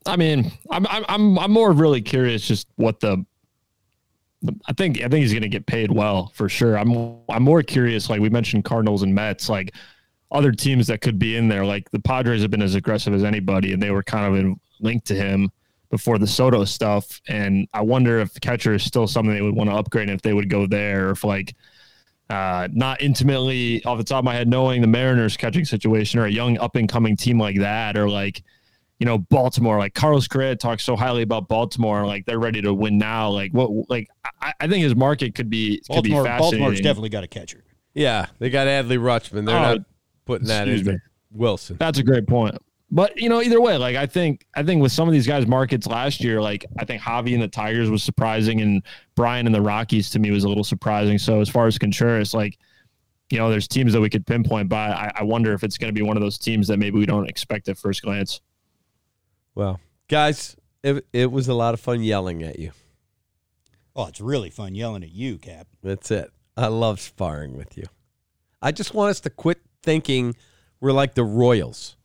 I 0.06 0.16
mean, 0.18 0.52
I'm 0.70 0.86
I'm 0.88 1.06
I'm 1.08 1.40
I'm 1.40 1.52
more 1.52 1.72
really 1.72 2.02
curious 2.02 2.46
just 2.48 2.68
what 2.76 3.00
the. 3.00 3.26
I 4.68 4.74
think 4.74 4.98
I 5.00 5.10
think 5.10 5.22
he's 5.22 5.34
going 5.34 5.44
to 5.44 5.50
get 5.50 5.66
paid 5.66 5.92
well 5.92 6.32
for 6.34 6.48
sure. 6.48 6.78
I'm 6.78 7.18
I'm 7.30 7.44
more 7.44 7.62
curious, 7.62 8.10
like 8.10 8.22
we 8.22 8.30
mentioned, 8.30 8.64
Cardinals 8.64 9.04
and 9.04 9.14
Mets, 9.14 9.50
like 9.50 9.74
other 10.32 10.52
teams 10.52 10.88
that 10.88 11.02
could 11.02 11.20
be 11.20 11.36
in 11.36 11.48
there. 11.48 11.66
Like 11.66 11.92
the 11.92 12.00
Padres 12.00 12.42
have 12.42 12.52
been 12.52 12.62
as 12.62 12.76
aggressive 12.76 13.14
as 13.14 13.24
anybody, 13.24 13.74
and 13.74 13.84
they 13.84 13.92
were 13.92 14.04
kind 14.04 14.26
of 14.26 14.40
in, 14.40 14.60
linked 14.80 15.08
to 15.08 15.16
him 15.16 15.52
before 15.90 16.18
the 16.18 16.28
Soto 16.28 16.64
stuff. 16.66 17.20
And 17.28 17.68
I 17.74 17.82
wonder 17.82 18.20
if 18.20 18.40
catcher 18.40 18.74
is 18.76 18.84
still 18.84 19.08
something 19.08 19.34
they 19.34 19.42
would 19.42 19.56
want 19.56 19.70
to 19.70 19.76
upgrade 19.76 20.10
and 20.10 20.16
if 20.16 20.22
they 20.22 20.34
would 20.34 20.50
go 20.50 20.68
there, 20.68 21.10
or 21.10 21.12
if 21.12 21.24
like 21.24 21.56
uh, 22.30 22.68
not 22.72 23.02
intimately 23.02 23.84
off 23.86 23.98
the 23.98 24.04
top 24.04 24.20
of 24.20 24.26
my 24.26 24.36
head 24.36 24.48
knowing 24.48 24.82
the 24.82 24.88
Mariners 24.88 25.36
catching 25.36 25.66
situation 25.66 26.20
or 26.20 26.26
a 26.26 26.32
young 26.32 26.58
up 26.60 26.76
and 26.76 26.88
coming 26.88 27.18
team 27.18 27.40
like 27.40 27.58
that, 27.58 27.98
or 27.98 28.08
like, 28.08 28.44
you 29.00 29.06
know, 29.06 29.18
Baltimore, 29.18 29.78
like 29.80 29.94
Carlos 29.94 30.28
Correa 30.28 30.56
talks 30.56 30.84
so 30.84 30.96
highly 30.96 31.22
about 31.22 31.48
Baltimore, 31.48 32.06
like 32.06 32.26
they're 32.26 32.40
ready 32.40 32.62
to 32.62 32.74
win 32.74 32.98
now. 32.98 33.30
Like 33.30 33.52
what, 33.54 33.90
like 33.90 34.10
I, 34.42 34.54
I 34.60 34.68
think 34.68 34.84
his 34.84 34.96
market 34.96 35.36
could 35.36 35.50
be, 35.50 35.82
could 35.90 36.04
be 36.04 36.12
Baltimore, 36.12 36.24
fascinating. 36.26 36.60
Baltimore's 36.60 36.82
definitely 36.82 37.10
got 37.10 37.24
a 37.24 37.28
catcher. 37.28 37.64
Yeah, 37.94 38.28
they 38.40 38.50
got 38.50 38.68
Adley 38.68 39.00
Rutschman. 39.00 39.46
They're 39.46 39.56
Oh, 39.56 39.62
not 39.76 39.78
putting 40.26 40.48
that 40.48 40.68
in 40.68 40.86
me. 40.86 40.98
Willson. 41.36 41.78
That's 41.78 41.98
a 42.00 42.04
great 42.04 42.28
point. 42.28 42.56
But 42.92 43.18
you 43.18 43.30
know, 43.30 43.42
either 43.42 43.62
way, 43.62 43.78
like 43.78 43.96
I 43.96 44.06
think 44.06 44.46
I 44.56 44.64
think 44.64 44.82
with 44.82 44.92
some 44.92 45.08
of 45.08 45.14
these 45.14 45.28
guys' 45.28 45.46
markets 45.46 45.86
last 45.88 46.24
year, 46.24 46.42
like 46.42 46.66
I 46.80 46.86
think 46.86 47.02
Javi 47.02 47.34
and 47.34 47.42
the 47.42 47.48
Tigers 47.48 47.90
was 47.90 48.04
surprising, 48.04 48.62
and 48.62 48.82
Bryant 49.16 49.48
and 49.48 49.54
the 49.54 49.62
Rockies 49.62 50.10
to 50.12 50.20
me 50.20 50.32
was 50.32 50.44
a 50.44 50.48
little 50.50 50.64
surprising. 50.64 51.20
So 51.20 51.40
as 51.40 51.50
far 51.50 51.68
as 51.68 51.78
Contreras, 51.78 52.34
like 52.34 52.58
you 53.30 53.38
know, 53.38 53.50
there's 53.50 53.68
teams 53.68 53.94
that 53.94 54.02
we 54.02 54.10
could 54.10 54.26
pinpoint, 54.26 54.70
but 54.70 54.76
I, 54.76 55.12
I 55.18 55.24
wonder 55.24 55.54
if 55.54 55.64
it's 55.64 55.78
going 55.78 55.94
to 55.94 55.94
be 55.94 56.02
one 56.02 56.18
of 56.18 56.22
those 56.22 56.40
teams 56.40 56.68
that 56.68 56.78
maybe 56.78 56.98
we 56.98 57.06
don't 57.06 57.30
expect 57.30 57.70
at 57.70 57.78
first 57.78 58.02
glance. 58.02 58.42
Well, 59.56 59.80
guys, 60.08 60.56
it, 60.84 61.06
it 61.14 61.32
was 61.32 61.48
a 61.48 61.54
lot 61.54 61.74
of 61.74 61.80
fun 61.80 62.04
yelling 62.04 62.44
at 62.44 62.60
you. 62.60 62.72
Oh, 63.96 64.08
it's 64.08 64.22
really 64.22 64.50
fun 64.50 64.76
yelling 64.76 65.04
at 65.04 65.12
you, 65.12 65.38
Cap. 65.38 65.68
That's 65.84 66.12
it. 66.12 66.32
I 66.56 66.68
love 66.68 67.00
sparring 67.00 67.58
with 67.58 67.78
you. 67.78 67.86
I 68.62 68.72
just 68.72 68.94
want 68.94 69.10
us 69.12 69.20
to 69.22 69.30
quit 69.30 69.60
thinking 69.84 70.36
we're 70.80 70.92
like 70.92 71.16
the 71.16 71.24
Royals. 71.24 71.98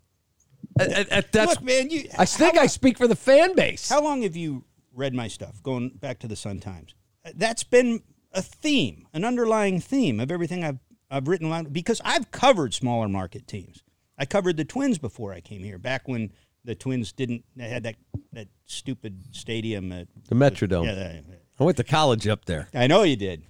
I- 0.79 0.85
I- 1.11 1.17
I- 1.19 1.25
that's 1.31 1.55
Look, 1.57 1.63
man, 1.63 1.91
you. 1.91 2.09
I 2.19 2.25
think 2.25 2.57
I 2.57 2.67
speak 2.67 2.99
for 2.99 3.07
the 3.07 3.17
fan 3.17 3.55
base. 3.55 3.89
How 3.89 4.03
long 4.03 4.23
have 4.23 4.35
you 4.35 4.65
read 4.93 5.15
my 5.15 5.29
stuff? 5.29 5.63
Going 5.63 5.91
back 5.91 6.19
to 6.21 6.29
the 6.29 6.37
Sun 6.37 6.61
Times, 6.61 6.95
Uh, 7.25 7.31
that's 7.35 7.65
been 7.65 8.03
a 8.33 8.43
theme, 8.43 9.07
an 9.13 9.25
underlying 9.25 9.81
theme 9.81 10.19
of 10.21 10.31
everything 10.33 10.65
I've 10.65 10.79
I've 11.11 11.29
written 11.29 11.69
because 11.71 12.01
I've 12.05 12.33
covered 12.33 12.75
smaller 12.75 13.09
market 13.09 13.47
teams. 13.47 13.83
I 14.19 14.25
covered 14.27 14.57
the 14.57 14.65
Twins 14.65 14.99
before 14.99 15.33
I 15.33 15.41
came 15.41 15.63
here, 15.63 15.79
back 15.79 16.09
when 16.09 16.33
the 16.65 16.75
Twins 16.75 17.13
didn't. 17.13 17.45
They 17.57 17.69
had 17.69 17.83
that 17.85 17.97
that 18.33 18.49
stupid 18.67 19.25
stadium 19.33 19.93
at 19.93 20.09
The 20.29 20.35
Metrodome. 20.35 20.87
Yeah, 20.87 20.95
that- 20.95 21.25
I 21.61 21.63
went 21.65 21.77
to 21.77 21.85
college 21.85 22.27
up 22.27 22.47
there. 22.47 22.69
I 22.75 22.87
know 22.89 23.03
you 23.05 23.15
did, 23.17 23.45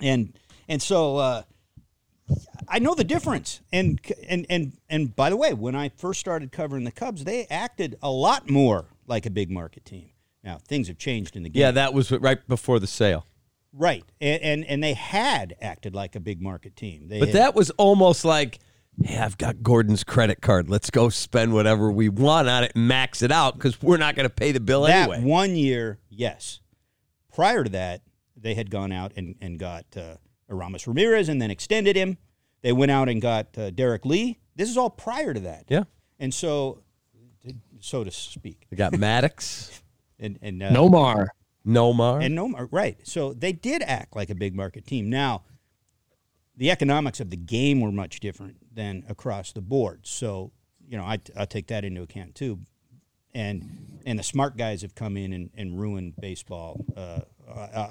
and 0.00 0.32
and 0.68 0.80
so 0.80 1.16
uh, 1.18 1.42
I 2.68 2.78
know 2.78 2.94
the 2.94 3.04
difference. 3.04 3.60
And 3.72 4.00
and 4.28 4.46
and 4.48 4.72
and 4.88 5.14
by 5.14 5.28
the 5.30 5.36
way, 5.36 5.52
when 5.52 5.74
I 5.74 5.90
first 5.90 6.20
started 6.20 6.52
covering 6.52 6.84
the 6.84 6.92
Cubs, 6.92 7.24
they 7.24 7.46
acted 7.50 7.96
a 8.02 8.10
lot 8.10 8.48
more 8.48 8.86
like 9.06 9.26
a 9.26 9.30
big 9.30 9.50
market 9.50 9.84
team. 9.84 10.08
Now 10.42 10.58
things 10.66 10.88
have 10.88 10.96
changed 10.98 11.36
in 11.36 11.42
the 11.42 11.50
game. 11.50 11.60
Yeah, 11.60 11.70
that 11.72 11.92
was 11.92 12.10
right 12.10 12.46
before 12.48 12.78
the 12.80 12.86
sale. 12.86 13.26
right, 13.74 14.04
and, 14.20 14.42
and 14.42 14.64
and 14.64 14.82
they 14.82 14.94
had 14.94 15.54
acted 15.60 15.94
like 15.94 16.16
a 16.16 16.20
big 16.20 16.40
market 16.40 16.76
team. 16.76 17.08
They 17.08 17.18
But 17.18 17.28
had- 17.28 17.36
that 17.36 17.54
was 17.54 17.70
almost 17.72 18.24
like, 18.24 18.58
hey, 19.02 19.18
I've 19.18 19.38
got 19.38 19.62
Gordon's 19.62 20.04
credit 20.04 20.40
card. 20.40 20.68
Let's 20.68 20.90
go 20.90 21.08
spend 21.08 21.52
whatever 21.52 21.90
we 21.90 22.08
want 22.08 22.48
on 22.48 22.64
it 22.64 22.72
and 22.74 22.88
max 22.88 23.22
it 23.22 23.32
out 23.32 23.54
because 23.54 23.80
we're 23.80 23.96
not 23.96 24.14
going 24.14 24.28
to 24.28 24.34
pay 24.34 24.52
the 24.52 24.60
bill 24.60 24.82
that 24.82 25.10
anyway. 25.10 25.22
one 25.22 25.56
year, 25.56 25.98
yes. 26.10 26.60
Prior 27.34 27.64
to 27.64 27.70
that, 27.70 28.02
they 28.36 28.54
had 28.54 28.70
gone 28.70 28.92
out 28.92 29.12
and, 29.16 29.36
and 29.40 29.58
got 29.58 29.86
uh, 29.96 30.16
Aramis 30.50 30.86
Ramirez 30.86 31.28
and 31.28 31.40
then 31.40 31.50
extended 31.50 31.96
him. 31.96 32.18
They 32.62 32.72
went 32.72 32.90
out 32.90 33.08
and 33.08 33.20
got 33.20 33.56
uh, 33.56 33.70
Derrek 33.70 34.04
Lee. 34.04 34.38
This 34.54 34.68
is 34.68 34.76
all 34.76 34.90
prior 34.90 35.32
to 35.32 35.40
that. 35.40 35.64
Yeah. 35.68 35.84
And 36.18 36.32
so, 36.32 36.82
so 37.80 38.04
to 38.04 38.10
speak. 38.10 38.66
They 38.70 38.76
got 38.76 38.92
Maddux, 38.92 39.80
And, 40.18 40.38
and 40.40 40.62
uh, 40.62 40.70
Nomar. 40.70 41.26
Nomar. 41.66 42.24
And 42.24 42.38
Nomar, 42.38 42.68
right. 42.70 42.96
So 43.02 43.32
they 43.32 43.52
did 43.52 43.82
act 43.82 44.14
like 44.14 44.30
a 44.30 44.36
big 44.36 44.54
market 44.54 44.86
team. 44.86 45.10
Now, 45.10 45.42
the 46.56 46.70
economics 46.70 47.20
of 47.20 47.30
the 47.30 47.36
game 47.36 47.80
were 47.80 47.92
much 47.92 48.20
different 48.20 48.56
than 48.74 49.04
across 49.08 49.52
the 49.52 49.60
board. 49.60 50.06
So, 50.06 50.52
you 50.86 50.96
know, 50.96 51.04
I, 51.04 51.18
I 51.36 51.44
take 51.46 51.68
that 51.68 51.84
into 51.84 52.02
account 52.02 52.34
too. 52.34 52.60
And 53.34 54.00
and 54.04 54.18
the 54.18 54.22
smart 54.22 54.58
guys 54.58 54.82
have 54.82 54.94
come 54.94 55.16
in 55.16 55.32
and, 55.32 55.50
and 55.56 55.80
ruined 55.80 56.14
baseball 56.20 56.84
uh, 56.96 57.20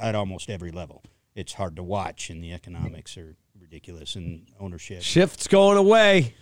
at 0.02 0.14
almost 0.14 0.50
every 0.50 0.72
level. 0.72 1.04
It's 1.34 1.54
hard 1.54 1.78
to 1.78 1.84
watch, 1.84 2.30
and 2.30 2.44
the 2.44 2.54
economics 2.54 3.18
are 3.18 3.36
ridiculous, 3.60 4.16
and 4.16 4.48
ownership. 4.60 5.02
Shift's 5.02 5.48
going 5.48 5.78
away. 5.78 6.36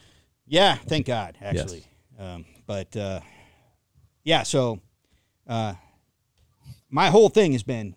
Yeah, 0.47 0.75
thank 0.75 1.05
God, 1.05 1.38
actually. 1.41 1.86
Um, 2.17 2.45
but 2.65 2.95
uh, 2.97 3.21
yeah, 4.23 4.43
so 4.43 4.82
uh, 5.47 5.75
my 6.89 7.10
whole 7.10 7.29
thing 7.29 7.53
has 7.53 7.63
been, 7.63 7.95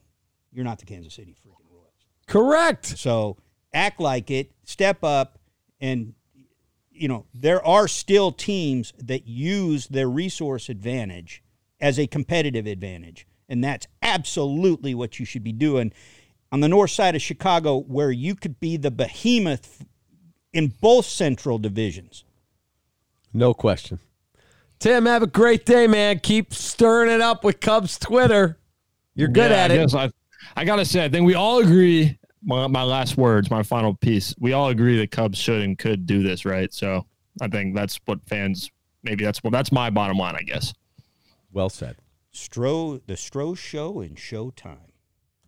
you're 0.52 0.64
not 0.64 0.78
the 0.78 0.87
Kansas 0.87 1.14
City 1.14 1.35
freaking 1.44 1.70
Royals. 1.70 2.06
Correct. 2.26 2.87
So 2.98 3.38
act 3.74 4.00
like 4.00 4.30
it, 4.30 4.52
step 4.64 5.02
up, 5.02 5.38
and 5.80 6.14
you 6.90 7.08
know 7.08 7.26
there 7.35 7.64
are 7.66 7.88
still 7.88 8.32
teams 8.32 8.92
that 8.98 9.26
use 9.26 9.87
their 9.88 10.08
resource 10.08 10.68
advantage 10.68 11.42
as 11.80 11.98
a 11.98 12.06
competitive 12.06 12.66
advantage, 12.66 13.26
and 13.48 13.62
that's 13.64 13.87
absolutely 14.02 14.94
what 14.94 15.18
you 15.18 15.24
should 15.24 15.42
be 15.44 15.52
doing 15.52 15.92
on 16.52 16.61
the 16.61 16.68
north 16.68 16.90
side 16.90 17.14
of 17.16 17.22
Chicago, 17.22 17.78
where 17.78 18.11
you 18.11 18.35
could 18.35 18.61
be 18.61 18.76
the 18.76 18.90
behemoth 18.90 19.85
in 20.52 20.68
both 20.80 21.06
central 21.06 21.58
divisions. 21.58 22.24
No 23.32 23.54
question. 23.54 23.98
Tim, 24.78 25.06
have 25.06 25.22
a 25.22 25.26
great 25.26 25.64
day, 25.64 25.87
man. 25.87 26.18
Keep 26.18 26.52
stirring 26.52 27.11
it 27.11 27.20
up 27.20 27.42
with 27.44 27.61
Cubs 27.61 27.98
Twitter. 27.98 28.58
You're 29.14 29.28
good 29.28 29.50
Yeah, 29.50 29.56
at 29.64 29.70
I 29.70 29.74
it. 29.74 29.78
guess 29.78 29.94
I, 29.94 30.11
I 30.56 30.64
gotta 30.64 30.85
say, 30.85 31.04
I 31.04 31.08
think 31.08 31.24
we 31.26 31.35
all 31.35 31.61
agree. 31.61 32.18
My, 32.44 32.66
my 32.66 32.83
last 32.83 33.16
words, 33.16 33.50
my 33.50 33.62
final 33.62 33.94
piece. 33.94 34.35
We 34.38 34.52
all 34.52 34.68
agree 34.68 34.98
that 34.98 35.11
Cubs 35.11 35.38
should 35.38 35.62
and 35.62 35.78
could 35.78 36.07
do 36.07 36.22
this, 36.22 36.44
right? 36.44 36.72
So 36.72 37.07
I 37.40 37.48
think 37.48 37.74
that's 37.74 38.00
what 38.05 38.18
fans. 38.26 38.70
Maybe 39.05 39.24
that's 39.24 39.42
well, 39.42 39.50
that's 39.50 39.72
my 39.72 39.90
bottom 39.90 40.16
line, 40.18 40.35
I 40.37 40.42
guess. 40.42 40.72
Well 41.52 41.68
said. 41.68 41.96
Stro, 42.33 43.00
the 43.07 43.14
Stro 43.14 43.57
Show 43.57 44.00
and 44.00 44.16
Showtime, 44.16 44.90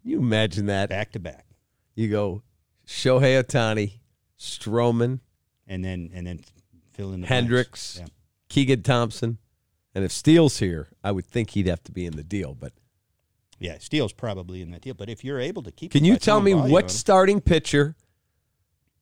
You 0.02 0.18
imagine 0.18 0.66
that. 0.66 0.90
back 0.90 1.12
to 1.12 1.18
back, 1.18 1.46
You 1.94 2.11
go 2.11 2.42
Shohei 2.87 3.42
Ohtani, 3.42 4.00
Stroman, 4.38 5.20
and 5.66 5.85
then 5.85 6.11
and 6.12 6.26
then 6.26 6.40
fill 6.92 7.12
in 7.12 7.22
the 7.22 7.26
Hendricks, 7.26 7.96
blanks. 7.96 8.12
Keegan 8.48 8.83
Thompson. 8.83 9.38
And 9.94 10.04
if 10.04 10.11
Steele's 10.12 10.59
here, 10.59 10.88
I 11.04 11.12
would 11.12 11.24
think 11.24 11.50
he'd 11.50 11.68
have 11.68 11.83
to 11.85 11.92
be 11.92 12.04
in 12.04 12.16
the 12.16 12.24
deal. 12.24 12.54
But 12.54 12.72
Yeah, 13.64 13.72
yeah. 13.72 13.79
Steele's 13.79 14.12
probably 14.12 14.62
in 14.62 14.70
that 14.70 14.83
deal, 14.83 14.94
but 14.94 15.09
if 15.09 15.24
you're 15.24 15.40
able 15.40 15.62
to 15.62 15.70
keep, 15.70 15.92
can 15.92 16.05
you 16.05 16.16
tell 16.16 16.40
me 16.40 16.55
what 16.55 16.90
starting 16.90 17.40
pitcher 17.40 17.96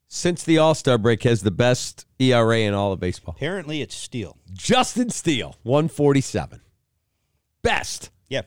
since 0.08 0.44
the 0.44 0.58
All 0.58 0.74
Star 0.74 0.98
break 0.98 1.22
has 1.24 1.42
the 1.42 1.50
best 1.50 2.06
ERA 2.18 2.58
in 2.60 2.74
all 2.74 2.92
of 2.92 3.00
baseball? 3.00 3.34
Apparently, 3.36 3.82
it's 3.82 3.94
Steele. 3.94 4.36
Justin 4.52 5.10
Steele, 5.10 5.56
147. 5.62 6.60
Best. 7.62 8.10
Yeah, 8.28 8.42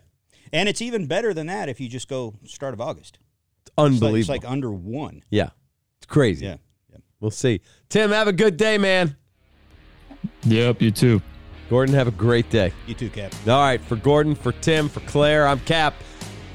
and 0.52 0.70
it's 0.70 0.82
even 0.82 1.06
better 1.08 1.34
than 1.34 1.48
that 1.48 1.70
if 1.70 1.80
you 1.80 1.88
just 1.90 2.08
go 2.08 2.36
start 2.46 2.74
of 2.74 2.82
August. 2.82 3.20
It's 3.62 3.72
Unbelievable. 3.78 4.12
like, 4.12 4.20
it's 4.20 4.30
like 4.30 4.46
under 4.52 4.72
one. 4.72 5.24
yeah. 5.30 5.50
It's 5.98 6.06
crazy. 6.06 6.46
Yeah. 6.46 6.58
yeah. 6.92 6.98
We'll 7.20 7.32
see. 7.32 7.62
Tim, 7.90 8.12
have 8.12 8.28
a 8.28 8.34
good 8.34 8.58
day, 8.58 8.78
man. 8.78 9.16
Yep, 10.44 10.82
you 10.82 10.92
too. 10.92 11.22
Gordon, 11.70 11.96
have 11.96 12.08
a 12.08 12.12
great 12.12 12.50
day. 12.52 12.72
You 12.86 12.94
too, 12.94 13.10
Cap. 13.10 13.34
All 13.48 13.60
right, 13.60 13.82
for 13.82 13.96
Gordon, 13.96 14.36
for 14.36 14.52
Tim, 14.52 14.88
for 14.88 15.00
Claire, 15.02 15.48
I'm 15.48 15.60
Cap. 15.62 15.96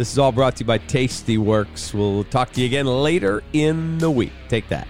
This 0.00 0.12
is 0.12 0.18
all 0.18 0.32
brought 0.32 0.56
to 0.56 0.64
you 0.64 0.66
by 0.66 0.78
Tastyworks. 0.78 1.92
We'll 1.92 2.24
talk 2.24 2.52
to 2.52 2.60
you 2.62 2.66
again 2.66 2.86
later 2.86 3.42
in 3.52 3.98
the 3.98 4.10
week. 4.10 4.32
Take 4.48 4.66
that. 4.70 4.88